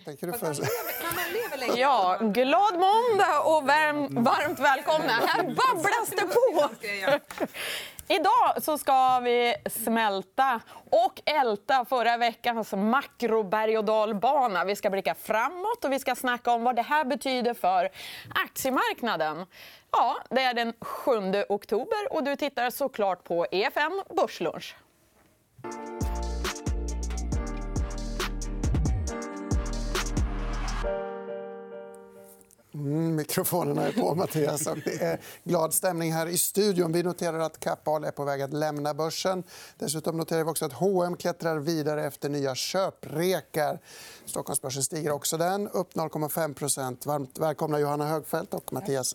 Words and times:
Vad 0.00 0.04
tänker 0.04 0.26
du 0.26 0.32
för... 0.32 0.54
Ja, 1.78 2.18
glad 2.20 2.72
måndag 2.72 3.40
och 3.44 3.66
varm, 3.66 4.24
varmt 4.24 4.58
välkomna. 4.58 5.12
Här 5.12 5.42
babblas 5.42 6.10
det 6.10 6.26
på. 6.26 6.68
Idag 8.14 8.62
så 8.62 8.78
ska 8.78 9.20
vi 9.20 9.54
smälta 9.70 10.60
och 10.90 11.22
älta 11.24 11.84
förra 11.84 12.16
veckans 12.16 12.72
makroberg 12.72 13.78
och 13.78 13.84
dalbana. 13.84 14.64
Vi 14.64 14.76
ska 14.76 14.90
blicka 14.90 15.14
framåt 15.14 15.84
och 15.84 15.92
vi 15.92 15.98
ska 15.98 16.14
snacka 16.14 16.52
om 16.52 16.64
vad 16.64 16.76
det 16.76 16.82
här 16.82 17.04
betyder 17.04 17.54
för 17.54 17.90
aktiemarknaden. 18.44 19.46
Ja, 19.90 20.16
det 20.30 20.42
är 20.42 20.54
den 20.54 20.72
7 20.80 21.10
oktober 21.48 22.12
och 22.12 22.24
du 22.24 22.36
tittar 22.36 22.70
såklart 22.70 23.24
på 23.24 23.46
EFN 23.50 24.02
Börslunch. 24.16 24.76
Mm, 32.74 33.14
mikrofonerna 33.14 33.86
är 33.86 33.92
på, 33.92 34.14
Mattias. 34.20 34.66
Och 34.66 34.78
det 34.84 35.02
är 35.02 35.20
glad 35.44 35.74
stämning 35.74 36.12
här 36.12 36.26
i 36.26 36.38
studion. 36.38 36.92
Vi 36.92 37.02
noterar 37.02 37.38
att 37.38 37.60
Kappahl 37.60 38.04
är 38.04 38.10
på 38.10 38.24
väg 38.24 38.42
att 38.42 38.52
lämna 38.52 38.94
börsen. 38.94 39.42
Dessutom 39.78 40.16
noterar 40.16 40.44
vi 40.44 40.50
också 40.50 40.64
att 40.64 40.72
H&M 40.72 41.16
klättrar 41.16 41.58
vidare 41.58 42.06
efter 42.06 42.28
nya 42.28 42.54
köprekar. 42.54 43.78
Stockholmsbörsen 44.26 44.82
stiger 44.82 45.10
också 45.10 45.36
den, 45.36 45.68
upp 45.68 45.94
0,5 45.94 47.06
Varmt 47.06 47.38
välkomna 47.38 47.78
Johanna 47.78 48.06
Högfeldt 48.06 48.54
och 48.54 48.72
Mattias 48.72 49.14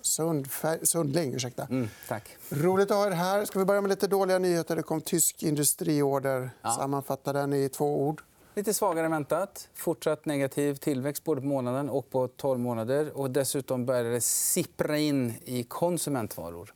Sundling. 0.84 1.34
Ursäkta. 1.34 1.68
Mm, 1.70 1.90
tack. 2.08 2.38
Roligt 2.50 2.92
att 2.92 2.98
ha 2.98 3.08
er 3.08 3.12
här. 3.12 3.46
Ska 3.46 3.60
vi 3.60 3.66
börja 3.66 3.82
med 3.82 3.90
lite 3.90 4.08
dåliga 4.08 4.40
nyheter. 4.40 4.76
Det 4.76 4.84
kom 4.84 5.02
tysk 5.02 5.44
industriorder. 5.44 6.50
Ja. 6.62 6.72
Sammanfatta 6.72 7.34
den 7.34 7.54
i 7.54 7.70
två 7.70 8.08
ord. 8.08 8.22
Lite 8.56 8.74
svagare 8.74 9.06
än 9.06 9.12
väntat. 9.12 9.68
Fortsatt 9.74 10.26
negativ 10.26 10.76
tillväxt 10.76 11.24
både 11.24 11.42
på 11.42 11.48
månaden 11.48 11.90
och 11.90 12.10
på 12.10 12.28
12 12.28 12.60
månader. 12.60 13.18
Och 13.18 13.32
dessutom 13.32 13.86
börjar 13.86 14.04
det 14.04 14.22
sippra 14.22 14.98
in 14.98 15.34
i 15.46 15.64
konsumentvaror. 15.64 16.74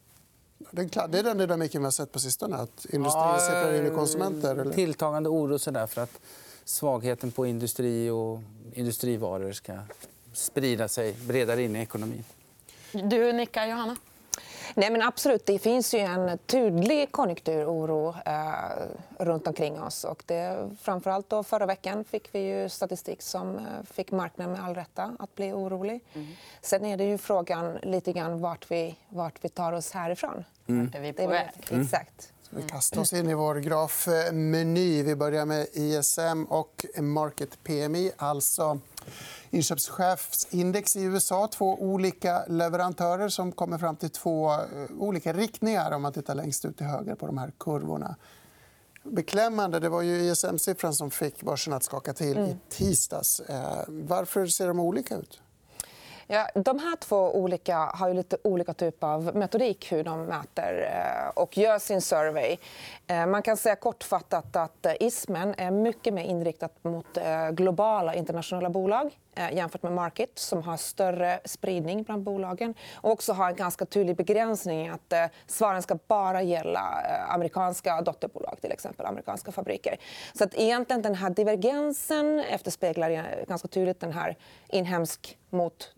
Det 0.72 0.98
är 0.98 1.24
den 1.24 1.38
dynamiken 1.38 1.82
vi 1.82 1.86
har 1.86 1.92
sett 1.92 2.12
på 2.12 2.20
sistone. 2.20 2.56
Att 2.56 2.86
industrin 2.90 3.24
ja, 3.24 3.40
sipprar 3.40 3.74
in 3.74 3.88
i 3.88 3.90
konsumenter. 3.90 4.56
Eller? 4.56 4.74
Tilltagande 4.74 5.30
oro 5.30 5.60
så 5.60 5.72
där, 5.72 5.88
för 5.88 6.02
att 6.02 6.20
svagheten 6.66 7.32
på 7.32 7.46
industri 7.46 8.10
och 8.10 8.40
industrivaror 8.74 9.52
ska 9.52 9.74
sprida 10.34 10.88
sig 10.88 11.16
bredare 11.28 11.64
in 11.64 11.76
i 11.76 11.80
ekonomin. 11.80 12.24
Du 12.92 13.34
nickar, 13.34 13.68
Johanna. 13.68 13.96
Nej, 14.76 14.90
men 14.92 15.02
absolut. 15.02 15.46
Det 15.46 15.60
finns 15.60 15.94
ju 15.94 16.00
en 16.00 16.38
tydlig 16.38 17.12
konjunkturoro 17.12 18.16
eh, 18.26 19.24
runt 19.26 19.48
omkring 19.48 19.82
oss. 19.82 20.04
Och 20.04 20.24
det, 20.26 20.70
framförallt 20.82 21.30
då 21.30 21.44
förra 21.44 21.66
veckan 21.66 22.04
fick 22.04 22.36
vi 22.36 22.40
ju 22.40 22.70
statistik 22.70 23.22
som 23.22 23.56
eh, 23.56 23.64
fick 23.92 24.12
marknaden 24.12 24.54
med 24.54 24.64
all 24.64 24.76
rätta 24.76 25.16
att 25.20 25.36
bli 25.36 25.54
orolig. 25.54 26.04
Mm. 26.14 26.28
Sen 26.62 26.86
är 26.86 26.98
det 26.98 27.04
ju 27.04 27.18
frågan 27.18 27.78
lite 27.84 28.14
grann 28.14 28.42
vart 28.42 28.72
vi, 28.72 28.96
vart 29.10 29.36
vi 29.42 29.50
tar 29.50 29.74
oss 29.74 29.92
härifrån. 29.92 30.44
Mm. 30.68 30.86
Vart 30.86 30.96
är 30.96 31.00
vi 31.00 31.14
på 31.14 31.28
väg? 31.28 31.50
Exakt. 31.70 32.34
Vi 32.50 32.62
kastar 32.62 33.02
oss 33.02 33.14
in 33.14 33.30
i 33.30 33.34
vår 33.34 33.56
grafmeny. 33.56 35.04
Vi 35.04 35.16
börjar 35.16 35.46
med 35.46 35.68
ISM 35.74 36.44
och 36.44 36.86
Market 36.98 37.64
PMI. 37.64 38.12
Alltså 38.18 38.80
inköpschefsindex 39.50 40.96
i 40.96 41.04
USA. 41.04 41.48
Två 41.48 41.82
olika 41.82 42.46
leverantörer 42.48 43.30
som 43.30 43.52
kommer 43.52 43.78
fram 43.78 43.96
till 43.96 44.10
två 44.10 44.52
eh, 44.52 44.60
olika 44.98 45.34
riktningar 45.34 45.92
om 45.92 46.02
man 46.02 46.14
tittar 46.14 46.36
längst 46.36 46.66
ut 46.66 46.78
till 46.78 46.86
höger 46.86 47.16
på 47.16 47.28
de 47.28 47.38
här 47.38 47.52
kurvorna. 47.60 48.16
Beklämmande. 49.04 49.80
Det 49.80 49.90
var 49.90 50.02
ju 50.02 50.32
ISM-siffran 50.32 50.94
som 50.94 51.12
fick 51.12 51.44
börsen 51.44 51.74
att 51.74 51.84
skaka 51.84 52.14
till 52.14 52.38
i 52.38 52.42
mm. 52.42 52.58
tisdags. 52.70 53.40
Eh, 53.40 53.84
varför 53.88 54.46
ser 54.46 54.68
de 54.68 54.80
olika 54.80 55.16
ut? 55.16 55.42
Ja, 56.32 56.50
de 56.56 56.80
här 56.80 56.96
två 56.96 57.36
olika 57.36 57.78
har 57.78 58.08
ju 58.08 58.14
lite 58.14 58.38
olika 58.44 58.74
typ 58.74 59.04
av 59.04 59.36
metodik 59.36 59.92
hur 59.92 60.04
de 60.04 60.26
mäter 60.26 60.90
eh, 60.94 61.30
och 61.30 61.58
gör 61.58 61.80
sin 61.80 62.02
survey. 62.02 62.58
Eh, 63.08 63.26
man 63.26 63.42
kan 63.42 63.58
säga 63.58 63.76
kortfattat 63.76 64.56
att 64.56 64.86
eh, 64.86 64.94
ISMen 65.00 65.56
är 65.58 65.72
mycket 65.72 66.14
mer 66.14 66.24
inriktad 66.24 66.70
mot 66.82 67.18
globala 67.52 68.16
internationella 68.16 68.70
bolag 68.70 69.18
jämfört 69.52 69.84
med 69.84 69.92
Market 69.92 70.30
som 70.36 70.64
har 70.64 70.78
större 70.78 71.40
spridning 71.46 72.04
bland 72.04 72.24
bolagen 72.24 72.74
och 72.96 73.12
också 73.12 73.34
har 73.34 73.50
en 73.50 73.56
ganska 73.56 73.86
tydlig 73.86 74.16
begränsning 74.16 74.90
att 74.90 75.14
svaren 75.48 75.82
ska 75.82 75.98
bara 76.08 76.42
gälla 76.42 76.80
amerikanska 77.30 78.02
dotterbolag, 78.02 78.58
till 78.62 78.72
exempel 78.72 79.06
amerikanska 79.06 79.52
fabriker. 79.52 79.98
Så 80.34 80.44
att 80.44 80.54
egentligen 80.54 81.02
den 81.02 81.16
här 81.16 81.30
divergensen 81.30 82.40
efterspeglar 82.40 83.46
ganska 83.48 83.68
tydligt 83.68 84.00
den 84.00 84.12
här 84.12 84.38
inhemsk 84.68 85.38
mot 85.50 85.92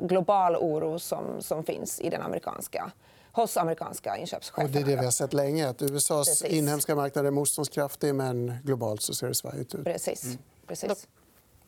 global 0.00 0.56
oro 0.56 0.98
som, 0.98 1.42
som 1.42 1.64
finns 1.64 2.00
i 2.00 2.10
den 2.10 2.22
amerikanska 2.22 2.92
hos 3.32 3.56
amerikanska 3.56 4.16
inköpschefer. 4.16 4.68
det 4.68 4.78
är 4.78 4.84
det 4.84 4.96
vi 4.96 5.04
har 5.04 5.10
sett 5.10 5.32
länge. 5.32 5.68
Att 5.68 5.82
USAs 5.82 6.28
Precis. 6.28 6.48
inhemska 6.48 6.94
marknad 6.94 7.26
är 7.26 7.30
motståndskraftig 7.30 8.14
men 8.14 8.56
globalt 8.64 9.02
så 9.02 9.14
ser 9.14 9.28
det 9.28 9.34
svajigt 9.34 9.74
ut. 9.74 9.84
Precis. 9.84 10.24
Mm. 10.24 10.38
Precis. 10.66 11.06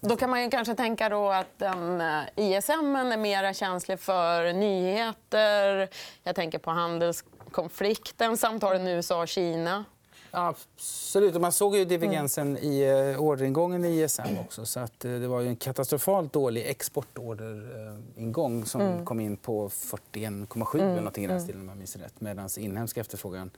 Då 0.00 0.16
kan 0.16 0.30
man 0.30 0.50
kanske 0.50 0.74
tänka 0.74 1.08
då 1.08 1.28
att 1.28 1.58
den 1.58 2.00
eh, 2.00 2.22
ISM 2.36 2.96
är 2.96 3.16
mer 3.16 3.52
känslig 3.52 4.00
för 4.00 4.52
nyheter. 4.52 5.88
Jag 6.22 6.36
tänker 6.36 6.58
på 6.58 6.70
handelskonflikten, 6.70 8.36
samtalen 8.36 8.88
USA 8.88 9.22
och 9.22 9.28
Kina. 9.28 9.84
Absolut. 10.30 11.40
Man 11.40 11.52
såg 11.52 11.76
ju 11.76 11.84
divergensen 11.84 12.56
mm. 12.56 12.72
i 12.72 12.82
eh, 13.12 13.22
orderingången 13.22 13.84
i 13.84 14.02
ISM. 14.02 14.38
också. 14.40 14.66
Så 14.66 14.80
att 14.80 15.04
eh, 15.04 15.12
det 15.12 15.28
var 15.28 15.40
en 15.40 15.56
katastrofalt 15.56 16.32
dålig 16.32 16.66
exportorderingång 16.66 18.64
som 18.64 18.80
mm. 18.80 19.04
kom 19.04 19.20
in 19.20 19.36
på 19.36 19.68
41,7 19.68 20.80
mm. 20.80 20.98
eller 20.98 21.18
i 21.18 21.20
den 21.20 21.30
mm. 21.30 21.40
stilen, 21.40 21.60
om 21.60 21.66
man 21.66 21.78
minns 21.78 21.96
rätt. 21.96 22.20
Medan 22.20 22.48
inhemsk 22.58 22.96
efterfrågan 22.96 23.50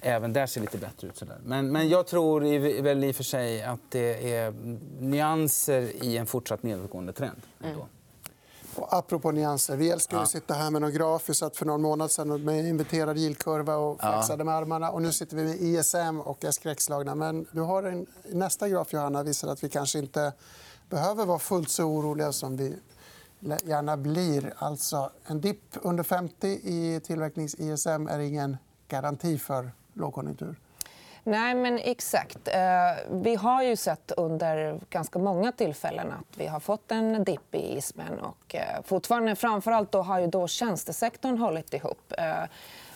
även 0.00 0.32
där 0.32 0.46
ser 0.46 0.60
lite 0.60 0.78
bättre 0.78 1.08
ut. 1.08 1.22
Men, 1.44 1.72
men 1.72 1.88
jag 1.88 2.06
tror 2.06 2.82
väl 2.82 3.04
i 3.04 3.10
och 3.10 3.16
för 3.16 3.24
sig 3.24 3.62
att 3.62 3.80
det 3.88 4.34
är 4.34 4.54
nyanser 5.00 6.04
i 6.04 6.16
en 6.16 6.26
fortsatt 6.26 6.62
nedåtgående 6.62 7.12
trend. 7.12 7.42
Mm. 7.64 7.78
Och 8.76 8.94
apropå 8.94 9.30
nyanser, 9.30 9.76
vi 9.76 9.90
älskar 9.90 10.22
att 10.22 10.30
sitta 10.30 10.54
här 10.54 10.70
med 10.70 10.82
någon 10.82 10.92
graf. 10.92 11.28
Vi 11.28 11.34
satt 11.34 11.56
för 11.56 11.66
någon 11.66 11.82
månad 11.82 12.10
sen 12.10 12.44
med 12.44 12.66
inverterad 12.66 13.18
yieldkurva 13.18 13.76
och 13.76 14.00
flexade 14.00 14.44
med 14.44 14.54
armarna. 14.54 14.90
Och 14.90 15.02
nu 15.02 15.12
sitter 15.12 15.36
vi 15.36 15.44
med 15.44 15.56
ISM 15.60 16.20
och 16.20 16.44
är 16.44 16.50
skräckslagna. 16.50 17.14
Men 17.14 17.46
du 17.52 17.60
har 17.60 17.82
en... 17.82 18.06
nästa 18.24 18.68
graf 18.68 18.92
Johanna, 18.92 19.22
visar 19.22 19.48
att 19.48 19.64
vi 19.64 19.68
kanske 19.68 19.98
inte 19.98 20.32
behöver 20.88 21.26
vara 21.26 21.38
fullt 21.38 21.70
så 21.70 21.84
oroliga 21.84 22.32
som 22.32 22.56
vi 22.56 22.76
gärna 23.64 23.96
blir. 23.96 24.54
Alltså, 24.58 25.10
en 25.26 25.40
dipp 25.40 25.64
under 25.72 26.02
50 26.02 26.48
i 26.48 27.00
tillverknings-ISM 27.04 28.08
är 28.08 28.18
ingen 28.18 28.56
garanti 28.88 29.38
för 29.38 29.70
lågkonjunktur. 29.96 30.56
Nej, 31.28 31.54
men 31.54 31.78
exakt. 31.78 32.48
Eh, 32.48 32.60
vi 33.10 33.34
har 33.34 33.62
ju 33.62 33.76
sett 33.76 34.12
under 34.16 34.80
ganska 34.90 35.18
många 35.18 35.52
tillfällen 35.52 36.12
att 36.12 36.38
vi 36.38 36.46
har 36.46 36.60
fått 36.60 36.92
en 36.92 37.24
dipp 37.24 37.54
i 37.54 37.76
ismen. 37.76 38.18
Och 38.18 38.54
eh, 38.54 38.82
fortfarande, 38.84 39.36
framförallt 39.36 39.92
då 39.92 40.02
har 40.02 40.20
ju 40.20 40.26
då 40.26 40.48
tjänstesektorn 40.48 41.38
hållit 41.38 41.74
ihop. 41.74 42.12
Eh, 42.18 42.44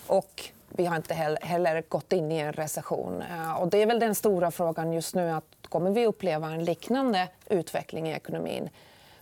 och 0.06 0.44
vi 0.68 0.86
har 0.86 0.96
inte 0.96 1.14
heller 1.42 1.82
gått 1.88 2.12
in 2.12 2.32
i 2.32 2.38
en 2.38 2.52
recession. 2.52 3.24
Och 3.58 3.68
det 3.68 3.82
är 3.82 3.86
väl 3.86 4.00
den 4.00 4.14
stora 4.14 4.50
frågan 4.50 4.92
just 4.92 5.14
nu. 5.14 5.30
att 5.30 5.44
Kommer 5.68 5.90
vi 5.90 6.06
uppleva 6.06 6.50
en 6.50 6.64
liknande 6.64 7.28
utveckling 7.46 8.08
i 8.08 8.12
ekonomin 8.12 8.68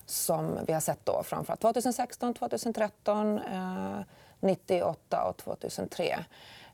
som 0.06 0.58
vi 0.66 0.72
har 0.72 0.80
sett 0.80 1.04
då, 1.04 1.22
framförallt 1.24 1.60
2016, 1.60 2.34
2013, 2.34 3.38
1998 3.38 5.24
och 5.24 5.36
2003? 5.36 6.24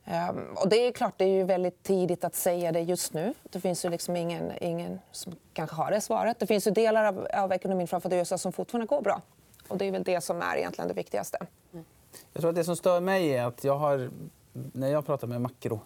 Ehm, 0.04 0.54
och 0.56 0.68
det 0.68 0.76
är 0.76 0.92
klart, 0.92 1.14
det 1.16 1.24
är 1.24 1.28
ju 1.34 1.44
väldigt 1.44 1.82
tidigt 1.82 2.24
att 2.24 2.34
säga 2.34 2.72
det 2.72 2.80
just 2.80 3.12
nu. 3.12 3.34
Det 3.42 3.60
finns 3.60 3.84
ju 3.84 3.90
liksom 3.90 4.16
ingen, 4.16 4.52
ingen 4.60 5.00
som 5.12 5.36
kanske 5.52 5.76
har 5.76 5.90
det 5.90 6.00
svaret. 6.00 6.38
Det 6.38 6.46
finns 6.46 6.66
ju 6.66 6.70
delar 6.70 7.04
av, 7.04 7.26
av 7.34 7.52
ekonomin 7.52 7.88
framför 7.88 8.08
allt 8.08 8.14
USA 8.14 8.38
som 8.38 8.52
fortfarande 8.52 8.86
går 8.86 9.02
bra. 9.02 9.22
Och 9.68 9.78
det 9.78 9.84
är 9.84 9.92
väl 9.92 10.02
det 10.02 10.20
som 10.20 10.42
är 10.42 10.56
egentligen 10.56 10.88
det 10.88 10.94
viktigaste. 10.94 11.38
Mm. 11.72 11.84
Jag 12.32 12.40
tror 12.40 12.50
att 12.50 12.56
det 12.56 12.64
som 12.64 12.76
stör 12.76 13.00
mig 13.00 13.28
är 13.30 13.44
att 13.44 13.64
jag 13.64 13.76
har, 13.76 14.10
när 14.52 14.88
jag 14.88 15.06
pratar 15.06 15.26
med 15.26 15.40
makro 15.40 15.80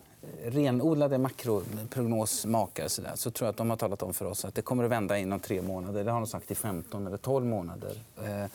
renodlade 0.44 1.19
makroprognosmakare 1.19 2.88
så, 2.88 3.03
så 3.14 3.31
tror 3.31 3.47
jag 3.47 3.50
att 3.50 3.56
de 3.56 3.71
har 3.71 3.76
talat 3.76 4.03
om 4.03 4.14
för 4.14 4.25
oss 4.25 4.44
att 4.44 4.55
det 4.55 4.62
kommer 4.62 4.85
att 4.85 4.91
vända 4.91 5.19
inom 5.19 5.41
tre 5.41 5.62
månader. 5.62 6.05
Det 6.05 6.11
har 6.11 6.21
de 6.21 6.26
sagt 6.26 6.50
i 6.50 6.55
15 6.55 7.06
eller 7.06 7.17
12 7.17 7.47
månader. 7.47 7.93
Eh, 8.25 8.50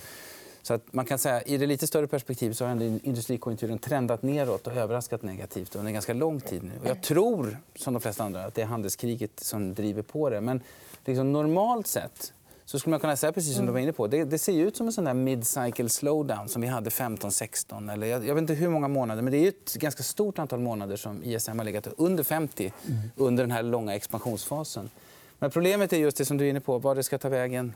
så 0.64 0.74
att 0.74 0.94
man 0.94 1.06
kan 1.06 1.20
säga, 1.20 1.42
I 1.42 1.58
det 1.58 1.66
lite 1.66 1.88
större 1.88 2.08
perspektivet 2.08 2.58
så 2.58 2.66
har 2.66 2.82
industrikonjunkturen 3.08 3.80
trendat 3.80 4.24
neråt 4.24 4.68
och 4.68 4.74
överraskat 4.74 5.24
negativt 5.24 5.76
under 5.76 5.92
ganska 5.92 6.14
lång 6.14 6.42
tid. 6.42 6.64
nu. 6.64 6.72
Och 6.82 6.88
jag 6.88 7.04
tror, 7.04 7.58
som 7.76 7.94
de 7.94 8.00
flesta 8.00 8.24
andra, 8.24 8.46
att 8.46 8.56
det 8.56 8.62
är 8.62 8.66
handelskriget 8.66 9.40
som 9.40 9.74
driver 9.74 10.02
på 10.02 10.30
det. 10.30 10.42
Men 10.42 10.62
liksom 11.06 11.32
normalt 11.32 11.88
sett 11.88 12.34
så 12.66 12.80
skulle 12.80 12.92
man 12.92 13.00
kunna 13.00 13.16
säga 13.16 13.32
precis 13.32 13.56
som 13.56 13.66
du 13.66 13.72
var 13.72 13.80
inne 13.80 13.94
på. 13.94 14.08
Det, 14.08 14.24
det 14.24 14.38
ser 14.38 14.54
ut 14.54 14.78
som 14.78 14.88
en 14.88 14.94
sån 14.94 15.04
där 15.04 15.14
mid-cycle 15.14 15.88
slowdown 15.88 16.50
som 16.50 16.62
vi 16.62 16.68
hade 16.68 16.90
15-16. 16.90 17.94
Eller 17.94 18.08
jag, 18.08 18.28
jag, 18.28 18.36
vet 18.36 18.42
inte 18.42 18.54
hur 18.54 18.70
många 18.70 18.88
månader, 18.88 19.22
men 19.22 19.32
det 19.34 19.38
är 19.38 19.48
ett 19.48 19.74
ganska 19.74 20.04
stort 20.04 20.40
antal 20.40 20.60
månader 20.60 20.96
som 20.96 21.24
ISM 21.24 21.58
har 21.58 21.66
legat 21.66 21.88
under 21.98 22.24
50 22.24 22.74
mm. 22.86 23.02
under 23.16 23.44
den 23.44 23.52
här 23.52 23.64
långa 23.64 23.96
expansionsfasen. 23.96 24.90
Men 25.40 25.52
problemet 25.52 25.94
är 25.94 25.98
just 25.98 26.18
det 26.18 26.26
som 26.26 26.38
du 26.38 26.46
är 26.46 26.50
inne 26.50 26.60
på, 26.60 26.78
var 26.78 26.96
det 26.96 27.04
ska 27.04 27.18
ta 27.18 27.30
vägen 27.30 27.74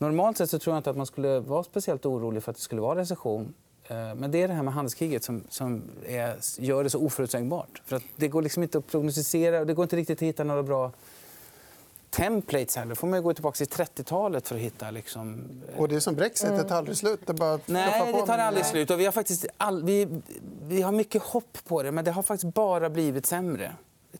Normalt 0.00 0.36
sett 0.36 0.50
så 0.50 0.58
tror 0.58 0.74
jag 0.74 0.78
inte 0.78 0.90
att 0.90 0.96
man 0.96 1.06
skulle 1.06 1.40
vara 1.40 1.64
speciellt 1.64 2.06
orolig 2.06 2.42
för 2.42 2.50
att 2.50 2.56
det 2.56 2.62
skulle 2.62 2.80
vara 2.80 2.98
recession. 3.00 3.54
Eh, 3.88 4.14
men 4.14 4.30
det 4.30 4.42
är 4.42 4.48
det 4.48 4.54
här 4.54 4.62
med 4.62 4.74
handelskriget 4.74 5.24
som, 5.24 5.44
som 5.48 5.82
är, 6.06 6.36
gör 6.58 6.84
det 6.84 6.90
så 6.90 6.98
oförutsägbart. 6.98 7.82
För 7.84 7.96
att 7.96 8.02
det 8.16 8.28
går 8.28 8.42
liksom 8.42 8.62
inte 8.62 8.78
att 8.78 8.86
prognostisera 8.86 9.60
och 9.60 9.66
det 9.66 9.74
går 9.74 9.82
inte 9.82 9.96
riktigt 9.96 10.18
att 10.18 10.22
hitta 10.22 10.44
några 10.44 10.62
bra 10.62 10.92
templates 12.10 12.76
heller. 12.76 12.94
får 12.94 13.06
man 13.06 13.22
gå 13.22 13.34
tillbaka 13.34 13.56
till 13.56 13.66
30-talet 13.66 14.48
för 14.48 14.54
att 14.54 14.60
hitta... 14.60 14.90
Liksom... 14.90 15.48
Och 15.76 15.88
det 15.88 15.96
är 15.96 16.00
som 16.00 16.14
Brexit, 16.14 16.48
det 16.48 16.64
tar 16.64 16.76
aldrig 16.76 16.96
slut. 16.96 17.20
Det 17.26 17.34
bara 17.34 17.58
Nej, 17.66 18.12
det 18.12 18.26
tar 18.26 18.38
aldrig 18.38 18.66
slut. 18.66 18.90
Och 18.90 19.00
vi, 19.00 19.04
har 19.04 19.12
faktiskt 19.12 19.46
all... 19.56 19.84
vi, 19.84 20.08
vi 20.62 20.82
har 20.82 20.92
mycket 20.92 21.22
hopp 21.22 21.58
på 21.64 21.82
det, 21.82 21.92
men 21.92 22.04
det 22.04 22.10
har 22.10 22.22
faktiskt 22.22 22.54
bara 22.54 22.90
blivit 22.90 23.26
sämre. 23.26 23.72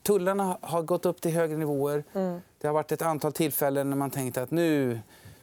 Tullarna 0.03 0.59
har 0.61 0.83
gått 0.83 1.07
upp 1.07 1.21
till 1.21 1.31
högre 1.31 1.57
nivåer. 1.57 2.05
Mm. 2.13 2.41
Det 2.59 2.67
har 2.67 2.75
varit 2.75 2.93
ett 2.93 3.03
antal 3.03 3.33
tillfällen 3.33 3.91
när 3.91 3.97
man 3.97 4.11
tänkte 4.11 4.43
att 4.43 4.51
nu... 4.51 5.01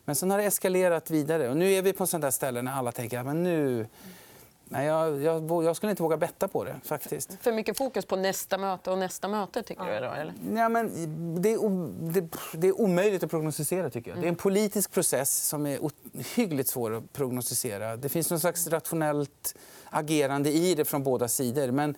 Men 0.08 0.16
sen 0.16 0.32
har 0.32 0.38
det 0.38 0.44
eskalerat 0.44 1.12
vidare. 1.12 1.50
Och 1.50 1.58
nu 1.58 1.72
är 1.72 1.82
vi 1.82 1.94
på 1.94 2.08
sånt 2.08 2.22
där 2.22 2.32
ställe 2.32 2.62
när 2.62 2.72
alla 2.72 2.92
tänker 2.92 3.20
att 3.20 3.36
nu... 3.36 3.88
Nej, 4.70 4.86
jag, 4.86 5.22
jag, 5.22 5.64
jag, 5.64 5.76
skulle 5.76 5.90
inte 5.90 6.04
våga 6.04 6.18
betta 6.18 6.48
på 6.48 6.64
det. 6.64 6.76
faktiskt. 6.84 7.38
För 7.42 7.52
mycket 7.52 7.78
fokus 7.78 8.06
på 8.06 8.16
nästa 8.16 8.58
möte 8.58 8.92
och 8.92 8.98
nästa 8.98 9.28
möte? 9.28 9.64
tycker 9.64 9.86
ja. 9.86 10.00
du? 10.00 10.06
Då, 10.06 10.14
eller? 10.14 10.34
Ja, 10.62 10.70
men 10.70 10.92
det, 11.42 11.54
är, 11.54 12.12
det, 12.12 12.28
det, 12.54 12.68
är 12.68 12.82
omöjligt 12.82 13.24
att 13.24 13.30
prognostisera. 13.30 13.90
tycker 13.90 14.12
jag. 14.12 14.18
Mm. 14.18 14.22
Det 14.22 14.28
är 14.28 14.30
en 14.30 14.36
politisk 14.36 14.92
process 14.92 15.48
som 15.48 15.66
är 15.66 15.80
hyggligt 16.36 16.70
svår 16.70 16.96
att 16.96 17.14
prognostisera. 17.14 17.98
Det 17.98 18.10
finns 18.10 18.30
någon 18.30 18.40
slags 18.40 18.68
rationellt 18.68 19.56
agerande 19.90 20.52
i 20.52 20.76
det 20.76 20.86
från 20.86 21.04
båda 21.04 21.28
sidor. 21.28 21.72
Men 21.72 21.96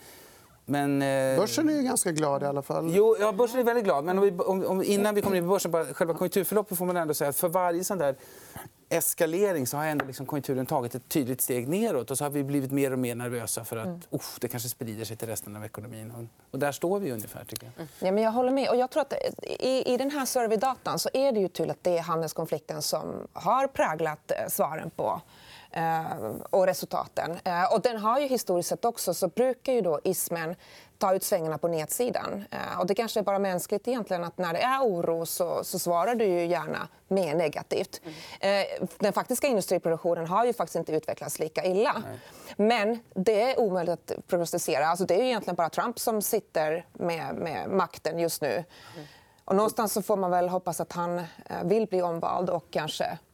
men, 0.70 1.02
eh... 1.02 1.38
Börsen 1.38 1.70
är 1.70 1.74
ju 1.74 1.84
ganska 1.84 2.12
glad 2.12 2.44
i 2.44 2.46
alla 2.46 2.62
fall. 2.62 2.92
Jo, 2.96 3.16
ja, 3.20 3.32
börsen 3.32 3.60
är 3.60 3.64
väldigt 3.64 3.84
glad. 3.84 4.04
Men 4.04 4.18
om 4.18 4.24
vi, 4.24 4.32
om, 4.32 4.66
om, 4.66 4.84
innan 4.84 5.16
vi 5.16 5.22
kommer 5.22 5.38
in 5.38 5.44
på 5.44 5.50
börsen, 5.50 5.72
bara 5.72 5.86
själva 5.86 6.14
konjunkturförloppet 6.14 6.78
får 6.78 6.86
man 6.86 6.98
ändå 6.98 7.14
säga 7.14 7.30
att 7.30 7.38
för 7.38 7.50
varje 7.50 7.84
sån 7.84 7.98
där 7.98 8.16
eskalering 8.90 9.68
så 9.68 9.78
har 9.78 9.86
ändå 9.86 10.06
liksom 10.06 10.26
konjunkturen 10.26 10.66
tagit 10.66 10.96
ett 10.96 11.10
tydligt 11.10 11.42
steg 11.42 11.68
neråt. 11.68 12.12
Och 12.12 12.18
så 12.18 12.26
har 12.26 12.30
vi 12.30 12.44
blivit 12.44 12.72
mer 12.72 12.94
och 12.94 13.00
mer 13.00 13.16
nervösa 13.16 13.66
för 13.66 13.78
att 13.78 13.86
mm. 13.86 14.02
det 14.40 14.48
kanske 14.48 14.70
sprider 14.70 15.06
sig 15.06 15.18
till 15.18 15.28
resten 15.28 15.56
av 15.56 15.66
ekonomin. 15.66 16.30
Och, 16.52 16.60
där 16.60 16.72
står 16.72 17.00
vi 17.00 17.12
ungefär. 17.12 17.46
tycker 17.46 17.66
jag. 17.66 17.74
Mm. 17.76 17.88
Ja, 18.00 18.12
men 18.12 18.24
jag 18.24 18.32
håller 18.32 18.52
med. 18.52 18.70
Och 18.70 18.76
jag 18.76 18.90
tror 18.90 19.02
att 19.02 19.14
i, 19.60 19.94
I 19.94 19.98
den 19.98 20.12
här 20.12 20.26
surveydatan 20.26 21.00
så 21.00 21.10
är 21.14 21.32
det 21.32 21.40
ju 21.40 21.48
tydligt 21.48 21.78
att 21.78 21.84
det 21.84 21.98
är 21.98 22.02
handelskonflikten 22.02 22.82
som 22.82 23.28
har 23.34 23.68
präglat 23.68 24.32
eh, 24.32 24.48
svaren 24.48 24.90
på 24.90 25.06
Eh, 25.06 25.22
och 26.50 26.66
resultaten. 26.66 27.40
Eh, 27.44 27.74
och 27.74 27.82
den 27.82 27.98
har 27.98 28.20
ju 28.20 28.28
historiskt 28.28 28.70
sett 28.70 28.86
också 28.86 29.14
så 29.14 29.28
brukar 29.28 29.74
ju 29.74 29.82
då 29.82 30.00
ismen 30.04 30.56
ta 30.98 31.14
ut 31.14 31.24
svängarna 31.24 31.58
på 31.58 31.68
nedsidan. 31.68 32.46
Eh, 32.52 32.80
och 32.80 32.88
det 32.88 32.96
kanske 32.96 33.20
är 33.20 33.24
bara 33.24 33.40
mänskligt 33.40 33.88
egentligen 33.88 34.24
att 34.24 34.38
när 34.38 34.54
det 34.54 34.60
är 34.60 34.82
oro 34.82 35.26
så, 35.26 35.64
så 35.64 35.80
svarar 35.80 36.16
du 36.16 36.26
ju 36.26 36.46
gärna 36.46 36.88
mer 37.08 37.36
negativt. 37.36 38.02
Mm. 38.42 38.78
Den 38.98 39.14
faktiska 39.14 39.48
industriproduktionen 39.48 40.28
har 40.28 40.46
ju 40.46 40.54
faktiskt 40.54 40.76
inte 40.76 40.92
utvecklats 40.92 41.40
lika 41.40 41.66
illa. 41.66 42.04
Nej. 42.06 42.20
Men 42.58 43.00
det 43.14 43.42
är 43.42 43.60
omöjligt 43.60 44.12
att 44.12 44.28
prognostisera. 44.28 44.88
Alltså 44.88 45.06
det 45.06 45.16
är 45.16 45.24
egentligen 45.24 45.56
bara 45.56 45.70
Trump 45.70 46.00
som 46.00 46.22
sitter 46.22 46.86
med, 46.94 47.36
med 47.36 47.70
makten 47.70 48.20
just 48.20 48.42
nu. 48.42 48.52
Mm. 48.52 49.08
Och 49.46 49.56
någonstans 49.56 49.94
så 49.94 50.02
får 50.02 50.18
man 50.18 50.32
väl 50.32 50.50
hoppas 50.50 50.80
att 50.80 50.94
han 50.94 51.24
vill 51.64 51.88
bli 51.88 52.02
omvald 52.02 52.50
och 52.50 52.66
kanske 52.70 53.06
Eh, 53.06 53.29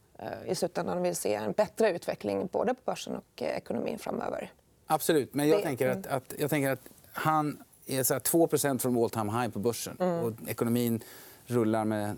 i 0.46 0.54
slutändan 0.54 1.02
vill 1.02 1.16
se 1.16 1.34
en 1.34 1.52
bättre 1.52 1.90
utveckling 1.90 2.48
både 2.52 2.74
på 2.74 2.80
börsen 2.84 3.16
och 3.16 3.42
eh, 3.42 3.56
ekonomin 3.56 3.98
framöver. 3.98 4.52
Absolut. 4.86 5.34
Men 5.34 5.48
jag, 5.48 5.62
tänker 5.62 5.88
att, 5.88 6.06
att, 6.06 6.34
jag 6.38 6.50
tänker 6.50 6.70
att 6.70 6.88
han 7.12 7.62
är 7.86 8.02
så 8.02 8.14
2% 8.14 8.78
från 8.78 9.02
all 9.02 9.10
time 9.10 9.40
high 9.40 9.48
på 9.48 9.58
börsen. 9.58 9.96
Mm. 10.00 10.24
Och 10.24 10.32
ekonomin 10.46 11.02
rullar 11.46 11.84
med 11.84 12.16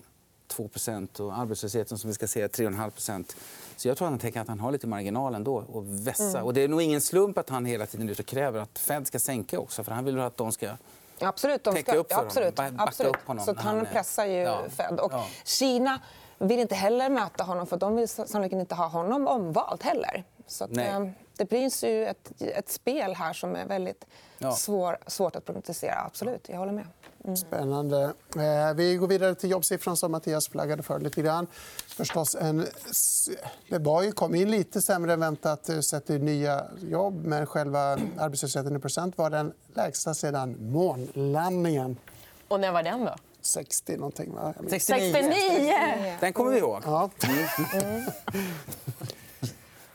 2% 0.48 1.20
och 1.20 1.38
arbetslösheten 1.38 1.98
som 1.98 2.08
vi 2.08 2.14
ska 2.14 2.26
se 2.26 2.42
är 2.42 2.48
3,5% 2.48 3.36
Så 3.76 3.88
jag 3.88 3.96
tror 3.96 4.08
att 4.08 4.12
han 4.12 4.18
tänker 4.18 4.40
att 4.40 4.48
han 4.48 4.60
har 4.60 4.72
lite 4.72 4.86
marginal 4.86 5.34
ändå 5.34 5.56
och 5.56 6.06
vässa. 6.06 6.24
Mm. 6.24 6.44
Och 6.44 6.54
det 6.54 6.60
är 6.60 6.68
nog 6.68 6.82
ingen 6.82 7.00
slump 7.00 7.38
att 7.38 7.48
han 7.48 7.64
hela 7.64 7.86
tiden 7.86 8.08
ut 8.08 8.18
och 8.18 8.26
kräver 8.26 8.60
att 8.60 8.78
Fed 8.78 9.06
ska 9.06 9.18
sänka 9.18 9.58
också. 9.58 9.84
För 9.84 9.92
han 9.92 10.04
vill 10.04 10.18
att 10.20 10.36
de 10.36 10.52
ska 10.52 10.70
Absolut, 11.20 11.64
de 11.64 11.76
ska, 11.76 11.94
upp 11.94 12.12
för 12.12 12.24
absolut, 12.24 12.58
honom, 12.58 12.74
absolut. 12.78 13.14
upp 13.14 13.26
honom. 13.26 13.44
Så 13.44 13.54
han 13.54 13.86
pressar 13.86 14.26
ju 14.26 14.38
ja. 14.38 14.64
Fed. 14.70 15.00
Och 15.00 15.12
ja. 15.12 15.26
Kina 15.44 16.00
vill 16.38 16.60
inte 16.60 16.74
heller 16.74 17.10
möta 17.10 17.44
honom 17.44 17.66
för 17.66 17.76
de 17.76 17.96
vill 17.96 18.08
sannolikt 18.08 18.52
inte 18.52 18.74
ha 18.74 18.86
honom 18.86 19.28
omvald 19.28 19.82
heller. 19.82 20.24
Så 20.46 20.64
att, 20.64 20.76
eh, 20.76 21.06
det 21.36 21.44
blir 21.44 21.84
ju 21.84 22.06
ett, 22.06 22.32
ett 22.40 22.68
spel 22.68 23.14
här 23.14 23.32
som 23.32 23.56
är 23.56 23.66
väldigt 23.66 24.06
ja. 24.38 24.52
svår, 24.52 24.98
svårt 25.06 25.36
att 25.36 25.44
prognostisera. 25.44 26.02
Absolut, 26.06 26.48
jag 26.48 26.58
håller 26.58 26.72
med. 26.72 26.86
Mm. 27.24 27.36
Spännande. 27.36 28.12
Eh, 28.36 28.74
vi 28.76 28.96
går 28.96 29.06
vidare 29.06 29.34
till 29.34 29.50
jobbsiffran 29.50 29.96
som 29.96 30.12
Mattias 30.12 30.48
flaggade 30.48 30.82
för. 30.82 31.00
lite 31.00 31.22
grann. 31.22 31.46
Förstås 31.86 32.34
en... 32.34 32.66
Det 33.68 33.78
var 33.78 34.02
ju, 34.02 34.12
kom 34.12 34.34
in 34.34 34.50
lite 34.50 34.82
sämre 34.82 35.12
än 35.12 35.20
väntat 35.20 35.68
eh, 35.68 35.80
sett 35.80 36.06
till 36.06 36.22
nya 36.22 36.64
jobb. 36.80 37.24
Men 37.24 37.46
själva 37.46 37.98
arbetslösheten 38.18 38.76
i 38.76 38.78
procent 38.78 39.18
var 39.18 39.30
den 39.30 39.52
lägsta 39.74 40.14
sedan 40.14 40.56
månlandningen. 40.60 41.96
Och 42.48 42.60
när 42.60 42.72
var 42.72 42.82
den? 42.82 43.04
då? 43.04 43.14
60 43.40 43.96
någonting. 43.96 44.34
Va? 44.34 44.54
69. 44.68 45.12
69. 45.12 46.16
Den 46.20 46.32
kommer 46.32 46.50
vi 46.50 46.58
ihåg. 46.58 46.82
Ja. 46.84 47.10
Mm. 47.74 48.02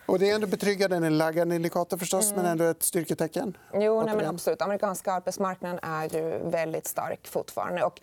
Och 0.05 0.19
det 0.19 0.29
är 0.29 0.35
ändå 0.35 0.47
betryggande. 0.47 0.95
En 0.95 1.17
laggande 1.17 1.55
indikator 1.55 1.97
förstås, 1.97 2.31
mm. 2.31 2.41
men 2.41 2.51
ändå 2.51 2.63
ett 2.63 2.83
styrketecken. 2.83 3.57
Jo, 3.73 4.03
nej, 4.03 4.15
men 4.15 4.25
absolut. 4.25 4.61
Amerikanska 4.61 5.11
arbetsmarknaden 5.13 5.79
är 5.81 6.15
ju 6.15 6.49
väldigt 6.49 6.87
stark 6.87 7.27
fortfarande. 7.27 7.83
Och 7.83 8.01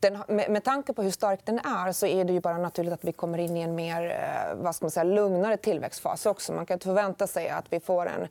den, 0.00 0.18
med, 0.28 0.50
med 0.50 0.64
tanke 0.64 0.92
på 0.92 1.02
hur 1.02 1.10
stark 1.10 1.40
den 1.44 1.58
är 1.58 1.92
så 1.92 2.06
är 2.06 2.24
det 2.24 2.32
ju 2.32 2.40
bara 2.40 2.58
naturligt 2.58 2.92
att 2.92 3.04
vi 3.04 3.12
kommer 3.12 3.38
in 3.38 3.56
i 3.56 3.60
en 3.60 3.74
mer 3.74 4.10
eh, 4.10 4.54
vad 4.54 4.74
ska 4.74 4.84
man 4.84 4.90
säga, 4.90 5.04
lugnare 5.04 5.56
tillväxtfas 5.56 6.26
också. 6.26 6.52
Man 6.52 6.66
kan 6.66 6.74
inte 6.74 6.86
förvänta 6.86 7.26
sig 7.26 7.48
att 7.48 7.64
vi 7.70 7.80
får 7.80 8.06
en, 8.06 8.28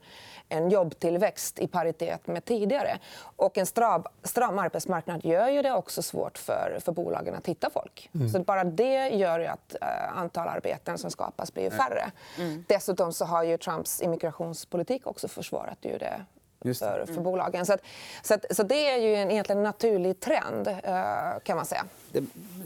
en 0.52 0.70
jobbtillväxt 0.70 1.58
i 1.58 1.66
paritet 1.66 2.26
med 2.26 2.44
tidigare. 2.44 2.98
Och 3.36 3.58
en 3.58 3.66
stram, 3.66 4.04
stram 4.22 4.58
arbetsmarknad 4.58 5.24
gör 5.24 5.48
ju 5.48 5.62
det 5.62 5.72
också 5.72 6.02
svårt 6.02 6.38
för, 6.38 6.78
för 6.84 6.92
bolagen 6.92 7.34
att 7.34 7.48
hitta 7.48 7.70
folk. 7.70 8.10
Mm. 8.14 8.28
Så 8.28 8.40
bara 8.40 8.64
det 8.64 9.08
gör 9.08 9.40
att 9.40 9.76
uh, 9.82 10.18
antal 10.18 10.48
arbeten 10.48 10.98
som 10.98 11.10
skapas 11.10 11.54
blir 11.54 11.70
färre. 11.70 12.10
Mm. 12.38 12.64
Dessutom 12.68 13.12
så 13.12 13.24
har 13.24 13.42
ju 13.42 13.56
Trumps 13.56 14.02
immigrationspolitik 14.02 15.06
också 15.06 15.28
försvarat 15.28 15.78
ju 15.80 15.98
det 15.98 16.24
för, 16.62 17.06
för 17.06 17.20
bolagen. 17.20 17.66
Så, 17.66 17.72
att, 17.72 17.80
så, 18.22 18.34
att, 18.34 18.44
så 18.50 18.62
det 18.62 18.90
är 18.90 18.98
ju 18.98 19.14
en, 19.14 19.30
egentligen 19.30 19.58
en 19.58 19.64
naturlig 19.64 20.20
trend, 20.20 20.68
uh, 20.68 20.74
kan 21.42 21.56
man 21.56 21.66
säga. 21.66 21.84
Det 22.12 22.24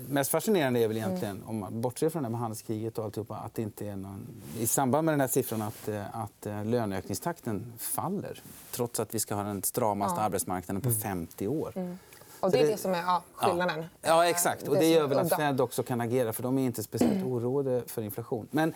mest 0.08 0.30
fascinerande 0.30 0.80
är 0.80 0.88
väl 0.88 0.96
egentligen, 0.96 1.42
om 1.46 1.58
man 1.58 1.80
bortser 1.80 2.08
från 2.08 2.22
det 2.22 2.28
med 2.28 2.40
handelskriget 2.40 2.98
och 2.98 3.04
alltihopa, 3.04 3.36
att 3.36 3.54
det 3.54 3.62
inte 3.62 3.86
är 3.86 3.96
någon... 3.96 4.26
i 4.58 4.66
samband 4.66 5.04
med 5.04 5.12
den 5.12 5.20
här 5.20 5.28
siffran 5.28 5.62
att, 5.62 5.88
eh, 5.88 6.20
att 6.20 6.46
eh, 6.46 6.64
löneökningstakten 6.64 7.72
faller 7.78 8.42
trots 8.70 9.00
att 9.00 9.14
vi 9.14 9.18
ska 9.18 9.34
ha 9.34 9.42
den 9.42 9.62
stramaste 9.62 10.20
ja. 10.20 10.24
arbetsmarknaden 10.24 10.82
på 10.82 10.90
50 10.90 11.44
mm. 11.44 11.58
år. 11.58 11.72
Mm. 11.76 11.98
Och 12.40 12.50
det 12.50 12.58
är 12.58 12.66
det 12.66 12.76
som 12.76 12.94
är 12.94 13.02
ja, 13.02 13.22
skillnaden. 13.34 13.78
Ja, 13.78 14.08
ja 14.08 14.26
exakt. 14.26 14.68
Och 14.68 14.76
det 14.76 14.86
gör 14.86 15.06
väl 15.06 15.18
att 15.18 15.36
Fed 15.36 15.60
också 15.60 15.82
kan 15.82 16.00
agera 16.00 16.32
för 16.32 16.42
de 16.42 16.58
är 16.58 16.64
inte 16.64 16.82
speciellt 16.82 17.24
oroade 17.24 17.82
för 17.86 18.02
inflation. 18.02 18.48
Men, 18.50 18.74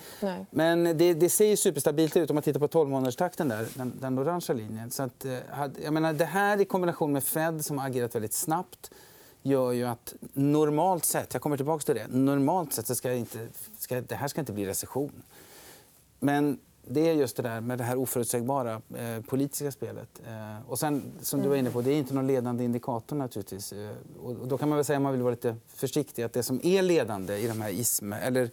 men 0.51 0.99
det, 0.99 1.15
det 1.15 1.31
ser 1.31 1.47
ju 1.47 1.57
superstabilt 1.57 2.17
ut 2.17 2.31
om 2.31 2.35
man 2.35 2.43
tittar 2.43 2.61
på 2.61 2.69
12 2.69 2.91
månaderstakten 2.91 3.49
där, 3.49 3.67
den, 3.75 3.93
den 4.01 4.19
orangea 4.19 4.57
linjen. 4.57 4.91
Så 4.91 5.03
att, 5.03 5.25
eh, 5.25 5.39
jag 5.85 5.93
menar, 5.93 6.13
det 6.13 6.25
här 6.25 6.61
i 6.61 6.65
kombination 6.65 7.13
med 7.13 7.25
Fed 7.25 7.65
som 7.65 7.79
har 7.79 7.87
agerat 7.87 8.15
väldigt 8.15 8.35
snabbt 8.35 8.91
gör 9.43 9.73
ju 9.73 9.85
att 9.85 10.15
normalt 10.33 11.05
sett, 11.05 11.33
jag 11.33 11.43
kommer 11.43 11.57
tillbaka 11.57 11.83
till 11.83 11.95
det, 11.95 12.07
normalt 12.09 12.73
sett 12.73 12.87
så 12.87 12.95
ska 12.95 13.13
inte, 13.13 13.49
ska, 13.79 14.01
det 14.01 14.15
här 14.15 14.29
ska 14.29 14.41
inte 14.41 14.53
bli 14.53 14.67
recession. 14.67 15.23
Men 16.19 16.59
det 16.91 17.09
är 17.09 17.13
just 17.13 17.37
det 17.37 17.43
där 17.43 17.61
med 17.61 17.79
det 17.79 17.85
här 17.85 17.97
oförutsägbara 17.97 18.83
eh, 18.97 19.23
politiska 19.29 19.73
spelet. 19.73 20.09
Eh, 20.27 20.71
och 20.71 20.79
sen, 20.79 21.03
som 21.23 21.43
du 21.43 21.49
var 21.49 21.57
inne 21.57 21.71
på, 21.71 21.81
det 21.81 21.91
är 21.91 21.99
inte 21.99 22.15
någon 22.15 22.27
ledande 22.27 22.65
indikator 22.65 23.17
naturligtvis. 23.17 23.73
Eh, 23.73 23.91
och 24.23 24.49
då 24.49 24.59
kan 24.59 24.69
man 24.69 24.77
väl 24.77 24.85
säga, 24.85 24.97
om 24.97 25.03
man 25.03 25.13
vill 25.13 25.23
vara 25.23 25.31
lite 25.31 25.57
försiktig, 25.69 26.23
att 26.23 26.33
det 26.33 26.43
som 26.43 26.61
är 26.63 26.83
ledande 26.83 27.37
i 27.37 27.47
de 27.49 27.61
här 27.61 27.71
ISM, 27.71 28.13
eller 28.13 28.51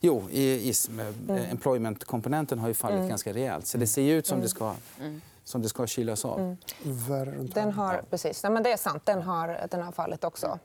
Jo, 0.00 0.22
i 0.30 0.68
ISM, 0.68 1.00
eh, 1.00 1.06
mm. 1.28 1.44
employment-komponenten 1.50 2.58
har 2.58 2.68
ju 2.68 2.74
fallit 2.74 2.96
mm. 2.96 3.08
ganska 3.08 3.32
rejält. 3.32 3.66
Så 3.66 3.78
det 3.78 3.86
ser 3.86 4.14
ut 4.14 4.26
som 4.26 4.40
det 4.40 4.48
ska 4.48 4.74
mm 5.00 5.20
som 5.44 5.62
det 5.62 5.68
ska 5.68 5.86
kylas 5.86 6.24
av. 6.24 6.40
Mm. 6.40 7.46
Den 7.54 7.72
har, 7.72 8.02
precis. 8.10 8.42
Nej, 8.42 8.52
men 8.52 8.62
det 8.62 8.72
är 8.72 8.76
sant. 8.76 9.06
Den 9.06 9.22
har, 9.22 9.66
den 9.70 9.82
har 9.82 9.92
fallit 9.92 10.24
också. 10.24 10.58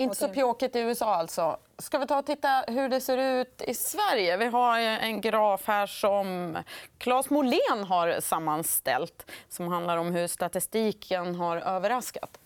Inte 0.00 0.16
så 0.16 0.28
pjåkigt 0.28 0.76
i 0.76 0.78
USA. 0.78 1.14
alltså. 1.14 1.56
Ska 1.78 1.98
vi 1.98 2.06
ta 2.06 2.18
och 2.18 2.26
titta 2.26 2.64
hur 2.68 2.88
det 2.88 3.00
ser 3.00 3.16
ut 3.16 3.62
i 3.66 3.74
Sverige? 3.74 4.36
Vi 4.36 4.46
har 4.46 4.78
en 4.78 5.20
graf 5.20 5.66
här 5.66 5.86
som 5.86 6.58
Claes 6.98 7.30
Molén 7.30 7.84
har 7.88 8.20
sammanställt 8.20 9.26
som 9.48 9.68
handlar 9.68 9.96
om 9.96 10.12
hur 10.12 10.26
statistiken 10.26 11.34
har 11.34 11.56
överraskat. 11.56 12.38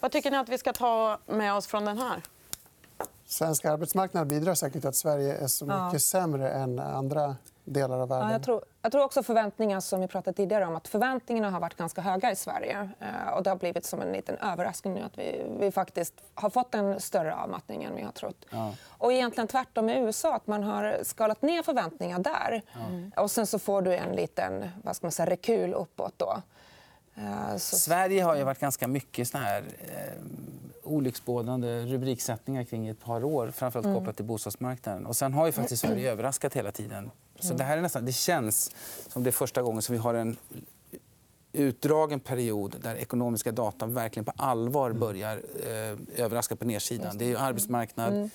Vad 0.00 0.12
tycker 0.12 0.30
ni 0.30 0.36
att 0.36 0.48
vi 0.48 0.58
ska 0.58 0.72
ta 0.72 1.18
med 1.26 1.54
oss 1.54 1.66
från 1.66 1.84
den 1.84 1.98
här? 1.98 2.22
Svensk 3.26 3.64
arbetsmarknad 3.64 4.26
bidrar 4.26 4.54
säkert 4.54 4.80
till 4.80 4.88
att 4.88 4.96
Sverige 4.96 5.36
är 5.36 5.46
så 5.46 5.64
mycket 5.64 5.92
ja. 5.92 5.98
sämre 5.98 6.50
än 6.50 6.78
andra 6.78 7.36
delar 7.66 7.98
av 7.98 8.08
världen. 8.08 8.26
Ja, 8.26 8.32
jag, 8.32 8.42
tror, 8.42 8.64
jag 8.82 8.92
tror 8.92 9.04
också 9.04 9.22
förväntningar 9.22 9.80
som 9.80 10.00
vi 10.00 10.08
pratade 10.08 10.36
tidigare 10.36 10.66
om 10.66 10.76
att 10.76 10.88
förväntningarna 10.88 11.50
har 11.50 11.60
varit 11.60 11.76
ganska 11.76 12.00
höga 12.00 12.32
i 12.32 12.36
Sverige. 12.36 12.90
Eh, 13.00 13.32
och 13.36 13.42
det 13.42 13.50
har 13.50 13.56
blivit 13.56 13.84
som 13.84 14.00
en 14.00 14.12
liten 14.12 14.36
överraskning 14.36 14.94
nu 14.94 15.00
att 15.00 15.18
vi, 15.18 15.46
vi 15.60 15.72
faktiskt 15.72 16.14
har 16.34 16.50
fått 16.50 16.74
en 16.74 17.00
större 17.00 17.34
avmattning 17.34 17.84
än 17.84 17.96
vi 17.96 18.02
har 18.02 18.12
trott. 18.12 18.46
Ja. 18.50 18.74
Och 18.88 19.12
egentligen 19.12 19.48
tvärtom 19.48 19.88
i 19.88 19.98
USA, 19.98 20.34
att 20.34 20.46
man 20.46 20.62
har 20.62 20.98
skalat 21.02 21.42
ner 21.42 21.62
förväntningar 21.62 22.18
där. 22.18 22.62
Ja. 23.14 23.22
Och 23.22 23.30
sen 23.30 23.46
så 23.46 23.58
får 23.58 23.82
du 23.82 23.94
en 23.94 24.16
liten 24.16 24.68
vad 24.82 24.96
ska 24.96 25.06
man 25.06 25.12
säga, 25.12 25.30
rekyl 25.30 25.74
uppåt. 25.74 26.14
Då. 26.16 26.42
Eh, 27.14 27.56
så... 27.56 27.76
Sverige 27.76 28.22
har 28.22 28.36
ju 28.36 28.44
varit 28.44 28.60
ganska 28.60 28.88
mycket 28.88 29.28
såna 29.28 29.44
här 29.44 29.62
eh, 29.78 30.22
olycksbådande 30.82 31.84
rubriksättningar 31.84 32.64
kring 32.64 32.88
ett 32.88 33.00
par 33.00 33.24
år, 33.24 33.50
framförallt 33.50 33.86
mm. 33.86 33.98
kopplat 33.98 34.16
till 34.16 34.24
bostadsmarknaden. 34.24 35.06
Och 35.06 35.16
sen 35.16 35.32
har 35.34 35.46
ju 35.46 35.52
faktiskt 35.52 35.82
Sverige 35.82 36.10
överraskat 36.12 36.54
hela 36.54 36.72
tiden. 36.72 37.10
Så 37.40 37.54
det 37.54 37.64
här 37.64 37.76
är 37.76 37.82
nästan, 37.82 38.04
det 38.04 38.12
känns 38.12 38.70
som 39.08 39.22
det 39.22 39.30
är 39.30 39.32
första 39.32 39.62
gången 39.62 39.82
som 39.82 39.92
vi 39.92 39.98
har 39.98 40.14
en 40.14 40.36
utdragen 41.52 42.20
period 42.20 42.76
där 42.82 42.94
ekonomiska 42.94 43.52
data 43.52 43.86
verkligen 43.86 44.24
på 44.24 44.32
allvar 44.36 44.90
mm. 44.90 45.00
börjar 45.00 45.42
eh, 45.66 46.22
överraska 46.24 46.56
på 46.56 46.64
nedsidan. 46.64 47.18
Det 47.18 47.32
är 47.32 47.36
arbetsmarknad, 47.36 48.12
mm. 48.12 48.30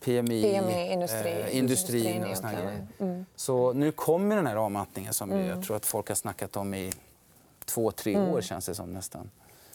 PMI, 0.00 0.42
PMI 0.42 0.92
industri, 0.92 1.30
eh, 1.30 1.56
industrin 1.56 2.24
och 2.24 2.36
såna 2.36 2.52
mm. 2.98 3.26
Så 3.36 3.72
nu 3.72 3.92
kommer 3.92 4.36
den 4.36 4.46
här 4.46 4.56
avmattningen 4.56 5.14
som 5.14 5.32
mm. 5.32 5.46
jag 5.46 5.64
tror 5.64 5.76
att 5.76 5.86
folk 5.86 6.08
har 6.08 6.14
snackat 6.14 6.56
om 6.56 6.74
i 6.74 6.92
två, 7.64 7.90
tre 7.90 8.16
år. 8.16 8.28
Mm. 8.28 8.42
känns 8.42 8.66
det 8.66 8.74
som 8.74 8.92
nästan. 8.92 9.30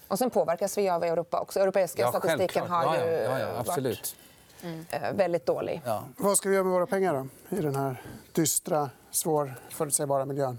Och 0.07 0.19
sen 0.19 0.29
påverkas 0.29 0.77
vi 0.77 0.89
av 0.89 1.03
Europa 1.03 1.39
också. 1.39 1.59
Europeiska 1.59 2.01
ja, 2.01 2.09
statistiken 2.09 2.67
har 2.67 2.95
ju 2.95 3.01
ja, 3.11 3.39
ja, 3.39 3.63
varit 3.63 4.15
mm. 4.63 4.85
väldigt 5.17 5.45
dålig. 5.45 5.81
Vad 6.17 6.37
ska 6.37 6.49
vi 6.49 6.55
göra 6.55 6.63
med 6.63 6.73
våra 6.73 6.85
pengar 6.85 7.13
då? 7.13 7.27
i 7.57 7.61
den 7.61 7.75
här 7.75 8.01
dystra, 8.31 8.89
svårförutsägbara 9.11 10.25
miljön? 10.25 10.57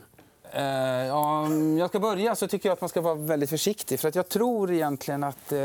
Ja, 0.52 1.40
om 1.47 1.78
jag 1.78 1.88
ska 1.88 2.00
börja 2.00 2.35
så 2.35 2.49
tycker 2.49 2.69
jag 2.69 2.73
att 2.73 2.81
man 2.81 2.88
ska 2.88 3.00
vara 3.00 3.14
väldigt 3.14 3.50
försiktig. 3.50 4.00
För 4.00 4.09
att 4.09 4.14
jag 4.14 4.28
tror 4.28 4.73
egentligen 4.73 5.25
att 5.25 5.52
uh, 5.52 5.59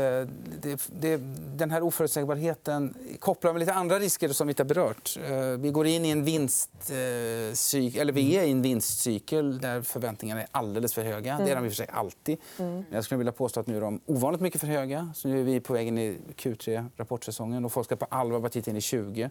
det, 0.60 0.88
det, 1.00 1.16
den 1.56 1.70
här 1.70 1.82
oförutsägbarheten 1.82 2.94
kopplar 3.18 3.52
med 3.52 3.60
lite 3.60 3.72
andra 3.72 3.98
risker 3.98 4.28
som 4.28 4.46
vi 4.46 4.50
inte 4.50 4.62
har 4.62 4.68
berört. 4.68 5.18
Uh, 5.30 5.36
vi 5.58 5.70
går 5.70 5.86
in 5.86 6.04
i 6.04 6.10
en 6.10 6.24
vinstcykel, 6.24 8.00
eller 8.00 8.12
vi 8.12 8.36
är 8.36 8.44
i 8.44 8.50
en 8.50 8.62
vinstcykel 8.62 9.58
där 9.58 9.82
förväntningarna 9.82 10.40
är 10.42 10.48
alldeles 10.50 10.94
för 10.94 11.02
höga. 11.02 11.32
Mm. 11.32 11.46
Det 11.46 11.52
är 11.52 11.56
de 11.56 11.64
i 11.64 11.68
och 11.68 11.72
för 11.72 11.76
sig 11.76 11.88
alltid. 11.92 12.38
Mm. 12.58 12.74
Men 12.74 12.86
jag 12.90 13.04
skulle 13.04 13.18
vilja 13.18 13.32
påstå 13.32 13.60
att 13.60 13.66
nu 13.66 13.76
är 13.76 13.80
de 13.80 14.00
ovanligt 14.06 14.40
mycket 14.40 14.60
för 14.60 14.68
höga. 14.68 15.10
Så 15.14 15.28
nu 15.28 15.40
är 15.40 15.44
vi 15.44 15.60
på 15.60 15.72
väg 15.72 15.88
in 15.88 15.98
i 15.98 16.18
Q3, 16.36 16.86
rapportsäsongen, 16.96 17.64
och 17.64 17.72
folk 17.72 17.86
ska 17.86 17.96
på 17.96 18.06
allvar 18.08 18.40
börja 18.40 18.50
titta 18.50 18.70
in 18.70 18.76
i 18.76 18.80
20. 18.80 19.30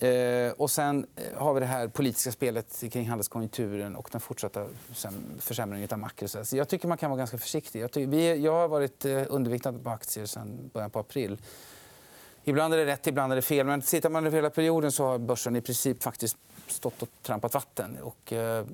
Eh, 0.00 0.52
och 0.52 0.70
sen 0.70 1.06
eh, 1.16 1.38
har 1.38 1.54
vi 1.54 1.60
det 1.60 1.66
här 1.66 1.88
politiska 1.88 2.32
spelet 2.32 2.84
kring 2.92 3.08
handelskonjunkturen 3.08 3.96
och 3.96 4.08
den 4.12 4.20
fortsatta 4.20 4.66
försämringen 5.38 5.88
av 5.92 5.98
makro. 5.98 6.28
Så 6.28 6.56
jag 6.56 6.68
tycker 6.68 6.88
man 6.88 6.98
kan 6.98 7.10
vara 7.10 7.18
ganska 7.18 7.38
försiktig. 7.38 7.80
Jag, 7.80 7.92
tycker, 7.92 8.08
vi, 8.08 8.36
jag 8.36 8.52
har 8.52 8.68
varit 8.68 9.04
eh, 9.04 9.22
underviktad 9.28 9.72
på 9.72 9.90
aktier 9.90 10.26
sedan 10.26 10.70
början 10.72 10.90
på 10.90 10.98
april. 10.98 11.38
Ibland 12.44 12.74
är 12.74 12.78
det 12.78 12.86
rätt, 12.86 13.06
ibland 13.06 13.32
är 13.32 13.36
det 13.36 13.42
fel. 13.42 13.66
Men 13.66 13.82
tittar 13.82 14.10
man 14.10 14.26
över 14.26 14.36
hela 14.36 14.50
perioden 14.50 14.92
så 14.92 15.04
har 15.04 15.18
börsen 15.18 15.56
i 15.56 15.60
princip 15.60 16.02
faktiskt 16.02 16.36
stått 16.66 17.02
och 17.02 17.08
trampat 17.22 17.54
vatten. 17.54 17.98
Och, 18.02 18.32
eh, 18.32 18.64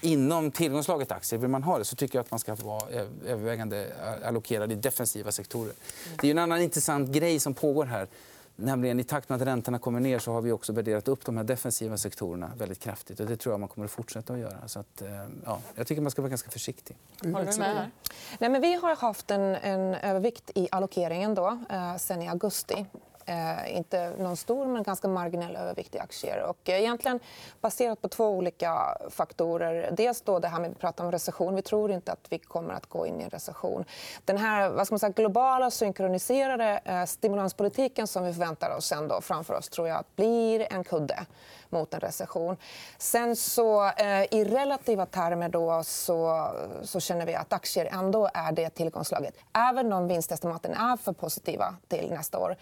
inom 0.00 0.50
tillgångslaget 0.50 1.12
aktier, 1.12 1.40
vill 1.40 1.50
man 1.50 1.62
ha 1.62 1.78
det, 1.78 1.84
så 1.84 1.96
tycker 1.96 2.18
jag 2.18 2.24
att 2.24 2.30
man 2.30 2.40
ska 2.40 2.54
vara 2.54 2.88
övervägande 3.26 3.86
allokerad 4.24 4.72
i 4.72 4.74
defensiva 4.74 5.32
sektorer. 5.32 5.72
Det 6.20 6.26
är 6.26 6.30
en 6.30 6.38
annan 6.38 6.62
intressant 6.62 7.10
grej 7.10 7.40
som 7.40 7.54
pågår 7.54 7.84
här. 7.84 8.08
Nämligen 8.56 9.00
I 9.00 9.04
takt 9.04 9.28
med 9.28 9.36
att 9.42 9.48
räntorna 9.48 9.78
kommer 9.78 10.00
ner 10.00 10.18
så 10.18 10.32
har 10.32 10.40
vi 10.40 10.52
också 10.52 10.72
värderat 10.72 11.08
upp 11.08 11.24
de 11.24 11.36
här 11.36 11.44
defensiva 11.44 11.96
sektorerna 11.96 12.50
väldigt 12.56 12.80
kraftigt. 12.80 13.20
Och 13.20 13.26
det 13.26 13.36
tror 13.36 13.52
jag 13.52 13.60
man 13.60 13.68
kommer 13.68 13.84
att 13.84 13.90
fortsätta 13.90 14.32
att 14.32 14.38
göra. 14.38 14.68
Så 14.68 14.80
att, 14.80 15.02
eh, 15.02 15.08
ja, 15.44 15.58
jag 15.74 15.86
tycker 15.86 16.02
man 16.02 16.10
ska 16.10 16.22
vara 16.22 16.30
ganska 16.30 16.50
försiktig. 16.50 16.96
Håller 17.22 17.52
du 17.52 17.58
med? 17.58 17.90
Nej, 18.38 18.50
men 18.50 18.60
vi 18.60 18.74
har 18.74 18.96
haft 18.96 19.30
en, 19.30 19.40
en 19.40 19.94
övervikt 19.94 20.50
i 20.54 20.68
allokeringen 20.70 21.34
då, 21.34 21.58
eh, 21.70 21.96
sen 21.96 22.22
i 22.22 22.28
augusti. 22.28 22.86
Eh, 23.26 23.76
inte 23.76 24.12
någon 24.18 24.36
stor, 24.36 24.66
men 24.66 24.82
ganska 24.82 25.08
marginell 25.08 25.56
övervikt 25.56 25.94
i 25.94 25.98
aktier. 25.98 26.42
Och 26.42 26.68
eh, 26.68 26.80
egentligen 26.80 27.20
baserat 27.60 28.02
på 28.02 28.08
två 28.08 28.28
olika 28.28 28.98
faktorer. 29.10 29.90
Dels 29.92 30.20
då 30.20 30.38
det 30.38 30.48
här 30.48 30.60
med 30.60 30.70
att 30.70 30.78
prata 30.78 31.04
om 31.04 31.12
recession. 31.12 31.54
Vi 31.54 31.62
tror 31.62 31.90
inte 31.90 32.12
att 32.12 32.26
vi 32.28 32.38
kommer 32.38 32.74
att 32.74 32.86
gå 32.86 33.06
in 33.06 33.20
i 33.20 33.24
en 33.24 33.30
recession. 33.30 33.84
Den 34.24 34.38
här 34.38 34.68
vad 34.68 34.86
ska 34.86 34.94
man 34.94 34.98
säga, 34.98 35.12
globala 35.12 35.70
synkroniserade 35.70 36.80
eh, 36.84 37.04
stimulanspolitiken 37.04 38.06
som 38.06 38.24
vi 38.24 38.32
förväntar 38.32 38.76
oss 38.76 38.86
sen 38.86 39.08
då, 39.08 39.20
framför 39.20 39.54
oss 39.54 39.68
tror 39.68 39.88
jag 39.88 40.04
blir 40.16 40.72
en 40.72 40.84
kudde 40.84 41.26
mot 41.70 41.94
en 41.94 42.00
recession. 42.00 42.56
Sen 42.98 43.36
så 43.36 43.86
eh, 43.86 44.22
i 44.30 44.44
relativa 44.44 45.06
termer 45.06 45.48
då 45.48 45.82
så, 45.84 46.50
så 46.82 47.00
känner 47.00 47.26
vi 47.26 47.34
att 47.34 47.52
aktier 47.52 47.88
ändå 47.92 48.30
är 48.34 48.52
det 48.52 48.70
tillgångslaget. 48.70 49.34
Även 49.52 49.92
om 49.92 50.08
vinstestimaten 50.08 50.74
är 50.74 50.96
för 50.96 51.12
positiva 51.12 51.74
till 51.88 52.10
nästa 52.10 52.38
år 52.38 52.56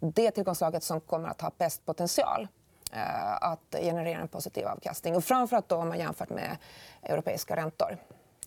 det 0.00 0.30
tillgångslaget 0.30 0.82
som 0.82 1.00
kommer 1.00 1.28
att 1.28 1.40
ha 1.40 1.50
bäst 1.58 1.86
potential 1.86 2.48
eh, 2.92 3.34
att 3.34 3.74
generera 3.80 4.20
en 4.20 4.28
positiv 4.28 4.66
avkastning. 4.66 5.16
Och 5.16 5.24
framförallt 5.24 5.68
då 5.68 5.76
om 5.76 5.88
man 5.88 5.98
jämfört 5.98 6.30
med 6.30 6.56
europeiska 7.02 7.56
räntor. 7.56 7.98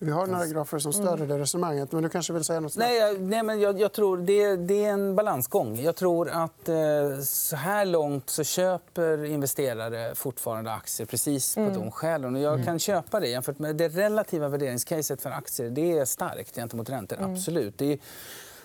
Vi 0.02 0.10
har 0.10 0.26
några 0.26 0.46
grafer 0.46 0.78
som 0.78 0.92
stöder 0.92 1.14
mm. 1.14 1.28
det 1.28 1.38
resonemanget. 1.38 1.92
Men 1.92 2.02
du 2.02 2.08
kanske 2.08 2.32
vill 2.32 2.44
säga 2.44 2.60
något 2.60 2.72
snabbt? 2.72 2.90
Nej, 2.90 2.98
jag, 2.98 3.20
nej, 3.20 3.42
men 3.42 3.60
jag, 3.60 3.80
jag 3.80 3.92
tror 3.92 4.16
det, 4.16 4.56
det, 4.56 4.84
är 4.84 4.92
en 4.92 5.16
balansgång. 5.16 5.80
Jag 5.80 5.96
tror 5.96 6.30
att 6.30 6.68
eh, 6.68 7.20
så 7.22 7.56
här 7.56 7.84
långt 7.84 8.30
så 8.30 8.44
köper 8.44 9.24
investerare 9.24 10.14
fortfarande 10.14 10.72
aktier 10.72 11.06
precis 11.06 11.54
på 11.54 11.60
mm. 11.60 11.74
de 11.74 11.90
skälen. 11.90 12.34
Och 12.34 12.40
jag 12.40 12.54
mm. 12.54 12.66
kan 12.66 12.78
köpa 12.78 13.20
det 13.20 13.28
jämfört 13.28 13.58
med 13.58 13.76
det 13.76 13.88
relativa 13.88 14.48
värderingscaset 14.48 15.22
för 15.22 15.30
aktier. 15.30 15.70
Det 15.70 15.98
är 15.98 16.04
starkt 16.04 16.54
gentemot 16.54 16.90
räntor. 16.90 17.16
Mm. 17.16 17.32
Absolut. 17.32 17.78
Det 17.78 17.92
är, 17.92 17.98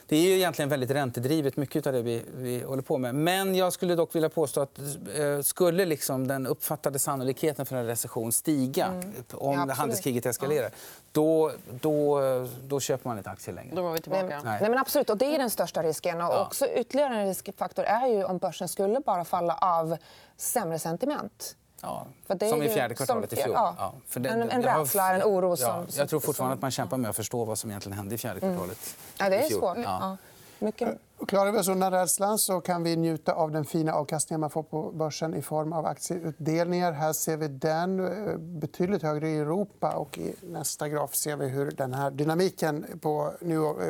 det 0.08 0.16
är 0.16 0.22
ju 0.22 0.36
egentligen 0.36 0.70
väldigt 0.70 0.92
räntedrivet, 0.92 1.58
mycket 1.58 1.88
av 1.88 1.94
det 1.94 2.02
vi, 2.02 2.24
vi 2.38 2.64
håller 2.64 2.84
på 2.84 2.98
med. 2.98 3.16
Men 3.16 3.56
jag 3.56 3.74
skulle 3.74 3.96
dock 3.96 4.16
vilja 4.16 4.30
påstå 4.30 4.62
att 4.62 4.80
eh, 5.18 5.42
skulle 5.42 5.86
liksom 5.86 6.28
den 6.28 6.48
uppfattade 6.48 7.00
sannolikheten 7.00 7.66
för 7.66 7.76
en 7.76 7.86
recession 7.86 8.32
stiga 8.32 8.86
mm. 8.86 9.14
om 9.34 9.66
ja, 9.68 9.74
handelskriget 9.74 10.26
eskalerar, 10.26 10.64
ja. 10.64 10.70
då, 11.12 11.52
då, 11.82 12.22
då 12.64 12.80
köper 12.80 13.10
man 13.10 13.18
inte 13.18 13.30
aktier 13.30 13.56
längre. 13.56 13.76
Då 13.76 13.82
går 13.82 13.92
vi 13.92 14.00
tillbaka. 14.00 14.26
Nej. 14.26 14.42
Nej. 14.62 14.70
men 14.70 14.78
absolut, 14.78 15.10
och 15.10 15.18
det 15.18 15.36
är 15.36 15.38
den 15.38 15.50
största 15.50 15.84
risken. 15.84 16.22
Och 16.22 16.42
också 16.42 16.68
ytterligare 16.68 17.16
en 17.16 17.28
riskfaktor 17.28 17.84
är 17.86 18.08
ju 18.08 18.24
om 18.24 18.38
börsen 18.38 18.68
skulle 18.68 19.00
bara 19.00 19.26
falla 19.26 19.58
av 19.62 19.98
sämre 20.38 20.80
sentiment. 20.80 21.56
Ja, 21.86 22.50
som 22.50 22.64
i 22.64 22.70
fjärde 22.70 22.96
kvartalet 22.96 23.34
i 23.34 23.36
fjol. 23.36 23.52
Ja, 23.54 23.76
ja. 23.78 24.20
Det, 24.20 24.30
en, 24.30 24.50
en 24.50 24.64
rädsla, 24.64 25.14
en 25.16 25.24
oro. 25.24 25.58
Som, 25.58 25.68
ja, 25.68 25.86
jag 25.98 26.10
tror 26.10 26.20
fortfarande 26.20 26.54
att 26.54 26.62
man 26.62 26.72
kämpar 26.72 26.98
med 26.98 27.10
att 27.10 27.16
förstå 27.16 27.46
vad 27.46 27.58
som 27.58 27.70
egentligen 27.70 27.98
hände 27.98 28.16
i 28.16 28.18
fjärde 28.18 28.40
mm. 28.40 28.56
kvartalet. 28.56 28.96
Mm. 29.20 29.34
Ja, 29.34 29.38
det 29.38 29.46
är 29.46 29.60
svårt. 29.60 29.78
Ja. 29.84 30.18
Mycket... 30.66 31.00
Klarar 31.28 31.52
vi 31.52 31.58
oss 31.58 31.68
undan 31.68 31.92
rädslan 31.92 32.38
så 32.38 32.62
kan 32.62 32.84
vi 32.84 32.96
njuta 32.96 33.34
av 33.34 33.52
den 33.52 33.66
fina 33.66 33.94
avkastningen 33.94 34.42
man 34.42 34.50
får 34.50 34.64
på 34.64 34.92
börsen 34.92 35.34
i 35.34 35.42
form 35.42 35.74
av 35.74 35.86
aktieutdelningar. 35.86 36.92
Här 36.92 37.14
ser 37.14 37.38
vi 37.38 37.48
den 37.48 38.00
eh, 38.00 38.38
betydligt 38.38 39.04
högre 39.04 39.30
i 39.30 39.38
Europa. 39.38 39.96
och 39.96 40.18
I 40.18 40.36
nästa 40.42 40.90
graf 40.90 41.16
ser 41.16 41.36
vi 41.36 41.48
hur 41.48 41.72
den 41.72 41.94
här 41.94 42.12
dynamiken 42.12 42.86
på, 43.02 43.34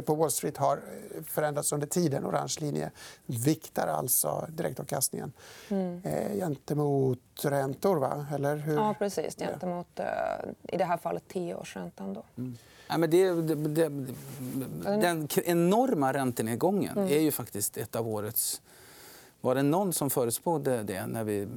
på 0.06 0.16
Wall 0.16 0.32
Street 0.32 0.58
har 0.58 0.78
eh, 0.78 1.24
förändrats 1.24 1.72
under 1.74 1.88
tiden. 1.88 2.26
Orange 2.26 2.56
linje 2.60 2.92
viktar 3.26 3.88
alltså 3.88 4.48
direktavkastningen 4.50 5.34
mm. 5.70 6.02
eh, 6.04 6.38
gentemot 6.38 7.20
räntor. 7.44 7.98
Va? 7.98 8.26
Eller 8.36 8.56
hur? 8.56 8.76
Ja, 8.76 8.96
precis. 9.00 9.36
Gentemot, 9.36 10.00
eh, 10.00 10.06
i 10.64 10.78
det 10.78 10.86
här 10.86 10.98
fallet, 10.98 11.28
tioårsräntan. 11.28 12.14
Då. 12.14 12.24
Mm. 12.38 12.58
Ja, 12.88 12.98
men 12.98 13.10
det, 13.10 13.32
det, 13.32 13.56
det, 13.56 13.90
den 14.84 15.28
enorma 15.46 16.14
räntenedgången 16.14 16.98
mm. 16.98 17.10
är 17.10 17.20
ju 17.20 17.32
faktiskt 17.32 17.78
ett 17.78 17.96
av 17.96 18.08
årets... 18.08 18.62
Var 19.42 19.56
det 19.56 19.64
någon 19.64 19.94
som 19.94 20.10
förutspådde 20.10 20.84
det 20.84 21.08
när 21.08 21.24
vi 21.24 21.48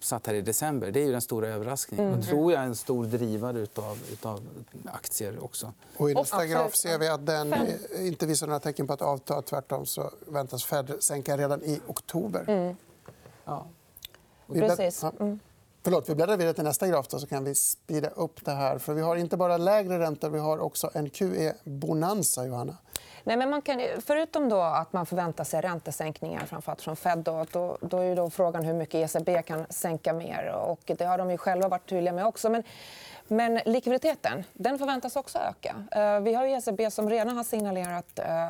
satt 0.00 0.26
här 0.26 0.34
i 0.34 0.40
december? 0.40 0.90
Det 0.90 1.00
är 1.00 1.06
ju 1.06 1.12
den 1.12 1.20
stora 1.20 1.48
överraskningen. 1.48 2.06
Mm. 2.06 2.18
Och 2.18 2.26
tror 2.26 2.52
jag 2.52 2.62
är 2.62 2.66
en 2.66 2.76
stor 2.76 3.04
drivare 3.04 3.58
utav, 3.58 3.98
utav 4.12 4.40
aktier 4.84 5.44
också. 5.44 5.72
Och 5.96 6.10
I 6.10 6.14
nästa 6.14 6.46
graf 6.46 6.74
ser 6.74 6.98
vi 6.98 7.08
att 7.08 7.26
den 7.26 7.54
inte 7.98 8.26
visar 8.26 8.46
några 8.46 8.60
tecken 8.60 8.86
på 8.86 8.92
att 8.92 9.02
avta. 9.02 9.42
Tvärtom 9.42 9.86
så 9.86 10.10
väntas 10.26 10.64
Fed 10.64 10.92
sänka 11.00 11.36
redan 11.36 11.62
i 11.62 11.80
oktober. 11.86 12.44
Mm. 12.48 12.76
Ja. 13.44 13.66
Precis. 14.46 15.04
Mm. 15.20 15.40
Förlåt, 15.84 16.08
vi 16.08 16.14
bläddrar 16.14 16.36
vidare 16.36 16.54
till 16.54 16.64
nästa 16.64 16.88
graf 16.88 17.08
då, 17.08 17.18
så 17.18 17.26
kan 17.26 17.44
vi 17.44 17.54
speeda 17.54 18.08
upp 18.08 18.44
det 18.44 18.50
här. 18.50 18.78
För 18.78 18.94
vi 18.94 19.02
har 19.02 19.16
inte 19.16 19.36
bara 19.36 19.56
lägre 19.56 19.98
räntor, 19.98 20.30
vi 20.30 20.38
har 20.38 20.58
också 20.58 20.90
en 20.94 21.10
QE-bonanza. 21.10 22.44
Johanna. 22.46 22.76
Nej, 23.24 23.36
men 23.36 23.50
man 23.50 23.62
kan, 23.62 23.80
förutom 24.06 24.48
då 24.48 24.60
att 24.60 24.92
man 24.92 25.06
förväntar 25.06 25.44
sig 25.44 25.60
räntesänkningar 25.60 26.46
framförallt 26.46 26.82
från 26.82 26.96
Fed 26.96 27.18
då, 27.18 27.46
då, 27.52 27.78
då 27.80 27.98
är 27.98 28.16
då 28.16 28.30
frågan 28.30 28.64
hur 28.64 28.74
mycket 28.74 29.16
ECB 29.16 29.42
kan 29.42 29.66
sänka 29.70 30.12
mer. 30.12 30.52
Och 30.52 30.80
det 30.98 31.04
har 31.04 31.18
de 31.18 31.30
ju 31.30 31.38
själva 31.38 31.68
varit 31.68 31.88
tydliga 31.88 32.12
med 32.12 32.26
också. 32.26 32.50
Men 32.50 32.62
men 33.28 33.60
likviditeten 33.64 34.44
den 34.52 34.78
förväntas 34.78 35.16
också 35.16 35.38
öka. 35.38 35.76
Eh, 35.90 36.20
vi 36.20 36.34
har 36.34 36.46
ECB 36.46 36.90
som 36.90 37.10
redan 37.10 37.36
har 37.36 37.44
signalerat 37.44 38.18
eh, 38.18 38.48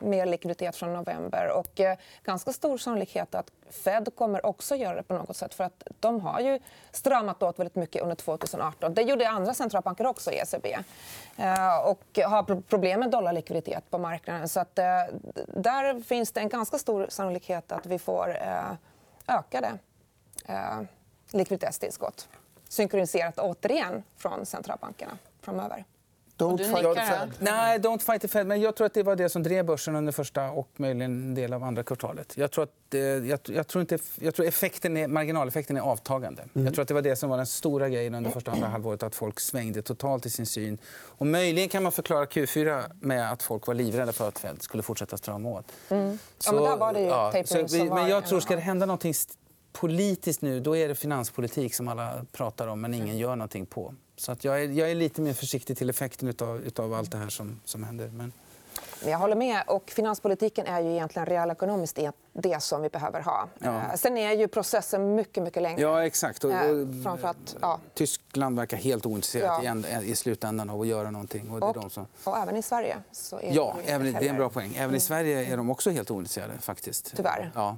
mer 0.00 0.26
likviditet 0.26 0.76
från 0.76 0.92
november. 0.92 1.50
och 1.50 1.80
eh, 1.80 1.98
ganska 2.24 2.52
stor 2.52 2.78
sannolikhet 2.78 3.34
att 3.34 3.50
Fed 3.70 4.08
kommer 4.16 4.46
också 4.46 4.76
göra 4.76 4.94
det 4.94 5.02
på 5.02 5.14
något 5.14 5.36
sätt. 5.36 5.54
för 5.54 5.64
att 5.64 5.82
De 6.00 6.20
har 6.20 6.40
ju 6.40 6.58
stramat 6.90 7.42
åt 7.42 7.58
väldigt 7.58 7.74
mycket 7.74 8.02
under 8.02 8.16
2018. 8.16 8.94
Det 8.94 9.02
gjorde 9.02 9.28
andra 9.28 9.54
centralbanker 9.54 10.06
också, 10.06 10.30
ECB. 10.32 10.78
Och 11.84 12.18
har 12.24 12.60
problem 12.60 13.00
med 13.00 13.10
dollarlikviditet 13.10 13.90
på 13.90 13.98
marknaden. 13.98 14.48
Så 14.48 14.60
att, 14.60 14.74
där 15.46 16.02
finns 16.02 16.32
det 16.32 16.40
en 16.40 16.48
ganska 16.48 16.78
stor 16.78 17.06
sannolikhet 17.08 17.72
att 17.72 17.86
vi 17.86 17.98
får 17.98 18.38
ökade 19.26 19.78
likviditetstillskott 21.32 22.28
synkroniserat 22.68 23.38
återigen 23.38 24.02
från 24.16 24.46
centralbankerna 24.46 25.18
framöver. 25.40 25.84
Don't 26.38 26.58
fight 26.58 26.94
the 26.94 27.06
Fed. 27.06 27.30
Nej, 27.38 27.78
don't 27.78 27.98
fight 27.98 28.22
the 28.22 28.28
Fed. 28.28 28.46
Men 28.46 28.60
jag 28.60 28.76
tror 28.76 28.86
att 28.86 28.94
det 28.94 29.02
var 29.02 29.16
det 29.16 29.28
som 29.28 29.42
drev 29.42 29.64
börsen 29.64 29.96
under 29.96 30.12
första 30.12 30.50
och 30.50 30.68
möjligen 30.76 31.12
en 31.12 31.34
del 31.34 31.52
av 31.52 31.64
andra 31.64 31.82
kvartalet. 31.82 32.36
Jag 32.36 32.50
tror 32.50 32.64
att, 32.64 32.94
eh, 32.94 33.00
jag, 33.00 33.40
jag, 33.44 33.66
tror 33.66 33.80
inte, 33.80 33.98
jag 34.20 34.34
tror 34.34 34.46
effekten 34.46 34.96
är, 34.96 35.08
marginaleffekten 35.08 35.76
är 35.76 35.80
avtagande. 35.80 36.42
Mm. 36.54 36.66
Jag 36.66 36.74
tror 36.74 36.82
att 36.82 36.88
det 36.88 36.94
var 36.94 37.02
det 37.02 37.16
som 37.16 37.30
var 37.30 37.36
den 37.36 37.46
stora 37.46 37.88
grejen 37.88 38.14
under 38.14 38.30
första 38.30 38.50
andra 38.50 38.68
halvåret. 38.68 39.02
Att 39.02 39.14
folk 39.14 39.40
svängde 39.40 39.82
totalt 39.82 40.26
i 40.26 40.30
sin 40.30 40.46
syn. 40.46 40.78
Och 40.88 41.26
möjligen 41.26 41.68
kan 41.68 41.82
man 41.82 41.92
förklara 41.92 42.24
Q4 42.24 42.84
med 43.00 43.32
att 43.32 43.42
folk 43.42 43.66
var 43.66 43.74
livrädda 43.74 44.12
för 44.12 44.28
att 44.28 44.38
Fed 44.38 44.62
skulle 44.62 44.82
fortsätta 44.82 45.16
strama 45.16 45.48
åt. 45.48 45.72
Mm. 45.88 46.18
Så, 46.38 46.48
ja, 46.48 46.54
men 46.54 46.64
där 46.64 46.76
var 46.76 46.92
det 46.92 47.00
ju 47.00 47.06
ja, 47.06 47.44
så, 47.44 47.94
Men 47.94 48.08
jag 48.08 48.26
tror 48.26 48.40
ska 48.40 48.54
det 48.54 48.60
hända 48.60 48.86
någonting 48.86 49.14
politiskt 49.80 50.42
nu, 50.42 50.60
då 50.60 50.76
är 50.76 50.88
det 50.88 50.94
finanspolitik 50.94 51.74
som 51.74 51.88
alla 51.88 52.24
pratar 52.32 52.66
om 52.66 52.80
men 52.80 52.94
ingen 52.94 53.18
gör 53.18 53.36
någonting 53.36 53.66
på. 53.66 53.94
Så 54.16 54.32
att 54.32 54.44
jag, 54.44 54.62
är, 54.62 54.68
jag 54.68 54.90
är 54.90 54.94
lite 54.94 55.20
mer 55.20 55.32
försiktig 55.32 55.78
till 55.78 55.90
effekten 55.90 56.34
av 56.40 56.62
utav 56.62 56.94
allt 56.94 57.10
det 57.10 57.18
här 57.18 57.28
som, 57.28 57.60
som 57.64 57.84
händer. 57.84 58.08
Men... 58.08 58.32
Jag 59.04 59.18
håller 59.18 59.36
med. 59.36 59.62
Och 59.66 59.90
finanspolitiken 59.90 60.66
är 60.66 60.80
ju 60.80 60.90
egentligen 60.92 61.26
realekonomiskt 61.26 61.98
det 62.32 62.62
som 62.62 62.82
vi 62.82 62.88
behöver 62.88 63.20
ha. 63.20 63.48
Ja. 63.58 63.68
Eh, 63.68 63.94
sen 63.94 64.16
är 64.16 64.32
ju 64.32 64.48
processen 64.48 65.14
mycket, 65.14 65.42
mycket 65.42 65.62
längre. 65.62 65.80
Ja, 65.80 66.06
exakt. 66.06 66.44
Och, 66.44 66.52
eh, 66.52 66.70
och, 67.12 67.36
ja. 67.60 67.80
Tyskland 67.94 68.56
verkar 68.56 68.76
helt 68.76 69.06
ointresserat 69.06 69.64
ja. 69.64 70.02
i, 70.02 70.14
slutändan 70.14 70.70
av 70.70 70.80
att 70.80 70.86
göra 70.86 71.10
någonting. 71.10 71.50
Och, 71.50 71.60
det 71.60 71.66
är 71.66 71.68
och, 71.68 71.74
de 71.74 71.90
som... 71.90 72.06
och 72.24 72.38
även 72.38 72.56
i 72.56 72.62
Sverige. 72.62 72.96
Så 73.12 73.40
är 73.40 73.54
ja, 73.54 73.76
det, 73.84 73.92
även, 73.92 74.12
det 74.12 74.26
är 74.26 74.30
en 74.30 74.36
bra 74.36 74.48
poäng. 74.48 74.74
Även 74.76 74.94
i 74.94 75.00
Sverige 75.00 75.52
är 75.52 75.56
de 75.56 75.70
också 75.70 75.90
helt 75.90 76.10
ointresserade. 76.10 76.58
faktiskt. 76.60 77.12
Tyvärr. 77.16 77.50
Ja. 77.54 77.76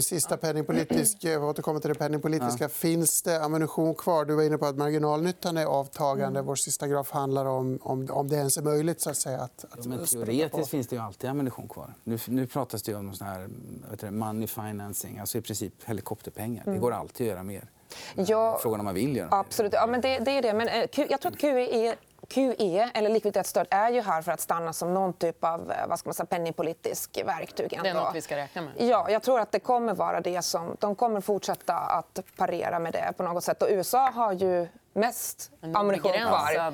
Sista 0.00 0.36
penningpolitisk, 0.36 1.16
jag 1.20 1.44
återkommer 1.44 1.80
till 1.80 1.88
det 1.88 1.94
penningpolitiska. 1.94 2.64
Ja. 2.64 2.68
Finns 2.68 3.22
det 3.22 3.44
ammunition 3.44 3.94
kvar? 3.94 4.24
Du 4.24 4.34
var 4.34 4.42
inne 4.42 4.58
på 4.58 4.66
att 4.66 4.76
marginalnyttan 4.76 5.56
är 5.56 5.64
avtagande. 5.64 6.38
Mm. 6.38 6.46
Vår 6.46 6.54
sista 6.54 6.88
graf 6.88 7.10
handlar 7.10 7.46
om, 7.46 7.78
om, 7.82 8.08
om 8.10 8.28
det 8.28 8.36
ens 8.36 8.56
är 8.56 8.62
möjligt. 8.62 9.00
Så 9.00 9.10
att 9.10 9.16
säga, 9.16 9.40
att, 9.40 9.64
att 9.70 9.86
ja, 9.86 10.06
teoretiskt 10.06 10.70
finns 10.70 10.86
det 10.86 10.96
ju 10.96 11.02
alltid 11.02 11.30
ammunition 11.30 11.68
kvar. 11.68 11.94
Nu, 12.04 12.18
nu 12.26 12.46
pratas 12.46 12.82
det 12.82 12.94
om 12.94 13.14
sån 13.14 13.26
här, 13.26 13.48
vet 13.90 14.12
money 14.12 14.46
financing, 14.46 15.18
alltså 15.18 15.38
i 15.38 15.40
princip 15.40 15.74
helikopterpengar. 15.84 16.62
Mm. 16.62 16.74
Det 16.74 16.80
går 16.80 16.92
alltid 16.92 17.26
att 17.26 17.30
göra 17.30 17.42
mer. 17.42 17.68
Ja, 18.14 18.58
Frågan 18.62 18.80
om 18.80 18.84
man 18.84 18.94
vill 18.94 19.16
göra 19.16 19.28
Absolut. 19.30 19.72
Ja, 19.72 19.86
men 19.86 20.00
det, 20.00 20.18
det 20.18 20.30
är 20.30 20.42
det. 20.42 20.54
Men, 20.54 20.68
eh, 20.68 21.06
jag 21.10 21.20
tror 21.20 21.32
att 21.32 21.38
QE 21.38 21.96
QE, 22.32 22.90
eller 22.94 23.10
likviditetsstöd, 23.10 23.66
är 23.70 23.90
ju 23.90 24.00
här 24.00 24.22
för 24.22 24.32
att 24.32 24.40
stanna 24.40 24.72
som 24.72 24.94
någon 24.94 25.12
typ 25.12 25.44
av 25.44 25.72
eh, 25.72 25.86
vad 25.88 25.98
ska 25.98 26.08
man 26.08 26.14
säga, 26.14 26.26
penningpolitisk 26.26 27.22
verktyg. 27.26 27.72
Ändå. 27.72 27.82
Det 27.82 27.88
är 27.88 27.94
något 27.94 28.14
vi 28.14 28.20
ska 28.20 28.36
räkna 28.36 28.62
med? 28.62 28.72
Ja, 28.78 29.10
jag 29.10 29.22
tror 29.22 29.40
att 29.40 29.52
det 29.52 29.60
kommer 29.60 29.94
vara 29.94 30.20
det 30.20 30.42
som... 30.42 30.76
De 30.80 30.94
kommer 30.94 31.20
fortsätta 31.20 31.74
att 31.74 32.20
parera 32.36 32.78
med 32.78 32.92
det 32.92 33.12
på 33.16 33.22
något 33.22 33.44
sätt. 33.44 33.62
Och 33.62 33.68
USA 33.70 34.10
har 34.10 34.32
ju 34.32 34.68
mest 34.92 35.50
ammunition 35.74 36.12
kvar. 36.12 36.72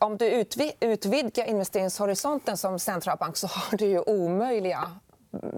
Om 0.00 0.16
du 0.16 0.46
utvidgar 0.80 1.44
investeringshorisonten 1.44 2.56
som 2.56 2.78
centralbank 2.78 3.36
så 3.36 3.46
har 3.46 3.76
du 3.76 3.86
ju 3.86 4.00
omöjliga 4.00 4.90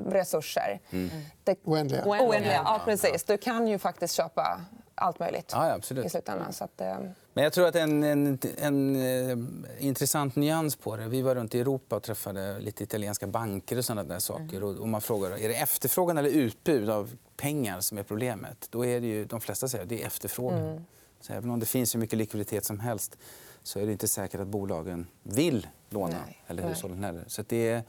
resurser. 0.07 0.81
Mm. 0.91 1.11
Det... 1.45 1.59
Oändliga. 1.65 2.05
Oändliga. 2.07 2.63
Ja, 2.65 2.81
precis. 2.85 3.25
Du 3.25 3.37
kan 3.37 3.69
ju 3.69 3.79
faktiskt 3.79 4.15
köpa 4.15 4.61
allt 4.95 5.19
möjligt 5.19 5.51
ja, 5.53 5.73
absolut. 5.73 6.07
i 6.07 6.09
slutändan. 6.09 6.53
Så 6.53 6.65
att, 6.65 6.81
eh... 6.81 6.97
Men 7.33 7.45
jag 7.45 7.53
tror 7.53 7.67
att 7.67 7.77
en, 7.77 8.03
en, 8.03 8.27
en, 8.27 8.39
en, 8.59 8.97
eh, 8.97 9.87
intressant 9.87 10.37
nyans 10.37 10.77
på 10.77 10.97
det... 10.97 11.09
Vi 11.09 11.23
var 11.23 11.35
runt 11.35 11.55
i 11.55 11.61
Europa 11.61 11.97
och 11.97 12.03
träffade 12.03 12.59
lite 12.59 12.85
italienska 12.85 13.27
banker 13.27 13.79
och 13.79 13.85
såna 13.85 14.05
där 14.05 14.19
saker. 14.19 14.57
Mm. 14.57 14.79
Och 14.79 14.89
man 14.89 15.01
frågar 15.01 15.31
är 15.31 15.49
det 15.49 15.55
efterfrågan 15.55 16.19
eller 16.19 16.31
utbud 16.31 16.91
av 16.91 17.17
pengar 17.37 17.81
som 17.81 17.99
är 17.99 18.03
problemet. 18.03 18.67
Då 18.71 18.87
är 18.87 19.01
det 19.01 19.07
ju, 19.07 19.25
de 19.25 19.41
flesta 19.41 19.69
säger 19.69 19.83
att 19.83 19.89
det 19.89 20.03
är 20.03 20.07
efterfrågan. 20.07 20.61
Mm. 20.61 20.85
Så 21.21 21.33
även 21.33 21.51
om 21.51 21.61
det 21.61 21.67
finns 21.67 21.95
hur 21.95 22.01
mycket 22.01 22.19
likviditet 22.19 22.65
som 22.65 22.81
helst 22.81 23.19
så 23.63 23.79
är 23.79 23.87
det 23.87 23.93
inte 23.93 24.09
säkert 24.09 24.41
att 24.41 24.47
bolagen 24.47 25.07
vill 25.23 25.67
låna. 25.91 26.17
Nej. 26.27 26.43
eller 26.47 26.69
hushållen 26.69 27.05
heller. 27.05 27.25
Så 27.27 27.43
det 27.49 27.69
är, 27.69 27.83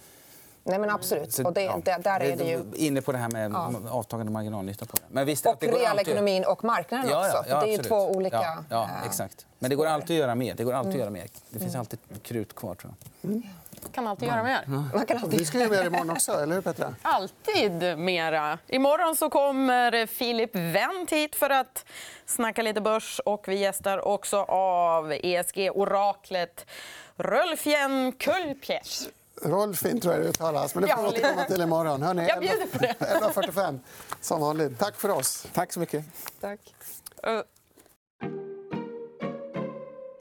Nej, 0.67 0.79
men 0.79 0.89
absolut. 0.89 1.33
Så, 1.33 1.45
och 1.45 1.53
det, 1.53 1.63
ja, 1.63 1.97
där 1.99 2.19
är 2.19 2.35
det 2.35 2.43
ju... 2.43 2.63
Inne 2.75 3.01
på 3.01 3.11
det 3.11 3.17
här 3.17 3.29
med 3.29 3.51
ja. 3.51 3.71
avtagande 3.89 4.31
marginalnytta. 4.31 4.85
På 4.85 4.97
det. 4.97 5.03
Men 5.09 5.25
visst, 5.25 5.45
och 5.45 5.63
realekonomin 5.63 6.45
och 6.45 6.63
marknaden 6.63 7.09
ja, 7.09 7.25
också. 7.25 7.49
Ja, 7.49 7.59
det 7.59 7.73
är 7.73 7.77
ju 7.77 7.83
två 7.83 8.11
olika... 8.11 8.41
Ja, 8.41 8.63
ja, 8.69 8.89
exakt. 9.05 9.45
Men 9.59 9.69
det 9.69 9.75
går 9.75 9.85
alltid 9.85 10.15
att 10.15 10.19
göra 10.19 10.35
mer. 10.35 10.53
Det, 10.55 10.63
går 10.63 10.73
alltid 10.73 10.93
att 10.93 10.99
göra 10.99 11.09
mer. 11.09 11.27
det 11.49 11.59
finns 11.59 11.73
mm. 11.73 11.79
alltid 11.79 11.99
krut 12.23 12.55
kvar. 12.55 12.75
Tror 12.75 12.93
jag. 13.21 13.31
Mm. 13.31 13.43
kan 13.91 14.07
alltid 14.07 14.27
göra 14.27 14.43
mer. 14.43 14.63
Man 14.67 15.05
kan 15.05 15.17
alltid... 15.17 15.39
Vi 15.39 15.45
ska 15.45 15.59
göra 15.59 15.69
mer 15.69 15.85
imorgon 15.85 16.09
också, 16.09 16.31
eller 16.31 16.55
hur 16.55 16.61
Petra? 16.61 16.95
Alltid 17.01 17.97
mera. 17.97 18.59
Imorgon 18.67 19.15
så 19.15 19.29
kommer 19.29 20.05
Filip 20.05 20.55
Wendt 20.55 21.11
hit 21.11 21.35
för 21.35 21.49
att 21.49 21.85
snacka 22.25 22.61
lite 22.61 22.81
börs. 22.81 23.19
Och 23.25 23.47
vi 23.47 23.55
gästar 23.55 24.07
också 24.07 24.37
av 24.49 25.11
ESG-oraklet 25.11 26.65
Rölfjen 27.17 28.11
Kullpjäs. 28.11 29.09
Rolfin 29.41 30.01
tror 30.01 30.13
jag 30.13 30.23
det 30.23 30.29
uttalas, 30.29 30.75
men 30.75 30.83
det 30.83 30.95
får 30.95 31.01
vi 31.01 31.07
återkomma 31.07 31.43
till 31.45 31.61
imorgon. 31.61 32.01
Hörrni, 32.01 32.27
på 32.71 32.77
det. 32.77 32.95
11.45 32.99 33.79
som 34.21 34.41
vanligt. 34.41 34.79
Tack 34.79 34.95
för 34.95 35.09
oss. 35.09 35.47
Tack 35.53 35.73
så 35.73 35.79
mycket. 35.79 36.05
Tack. 36.41 36.59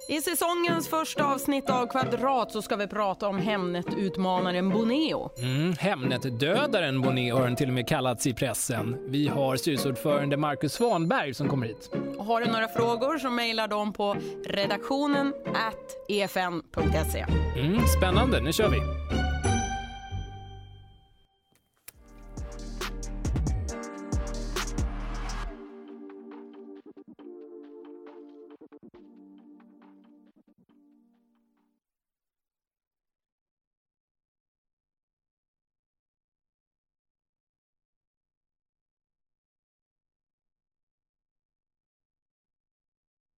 I 0.09 0.21
säsongens 0.21 0.89
första 0.89 1.25
avsnitt 1.25 1.71
av 1.71 1.87
Kvadrat 1.87 2.53
så 2.53 2.63
ska 2.63 2.77
vi 2.77 2.87
prata 2.87 3.29
om 3.29 3.39
Hemnet-utmanaren 3.39 4.71
Boneo. 4.71 5.31
Mm, 5.39 5.73
Hemnet-dödaren 5.73 7.01
Boneo 7.03 7.37
har 7.37 7.45
den 7.45 7.57
till 7.57 7.69
och 7.69 7.75
med 7.75 7.89
kallats 7.89 8.27
i 8.27 8.35
pressen. 8.35 8.97
Vi 9.07 9.29
har 9.29 9.57
styrelseordförande 9.57 10.37
Marcus 10.37 10.73
Svanberg 10.73 11.35
som 11.35 11.49
kommer 11.49 11.67
hit. 11.67 11.91
Och 12.19 12.25
har 12.25 12.41
du 12.41 12.47
några 12.53 12.69
frågor 12.69 13.19
så 13.19 13.31
mejlar 13.31 13.69
de 13.69 13.93
på 13.93 14.17
redaktionen 14.47 15.33
efn.se. 16.09 17.27
Mm, 17.57 17.87
spännande, 17.99 18.41
nu 18.41 18.53
kör 18.53 18.69
vi! 18.69 18.79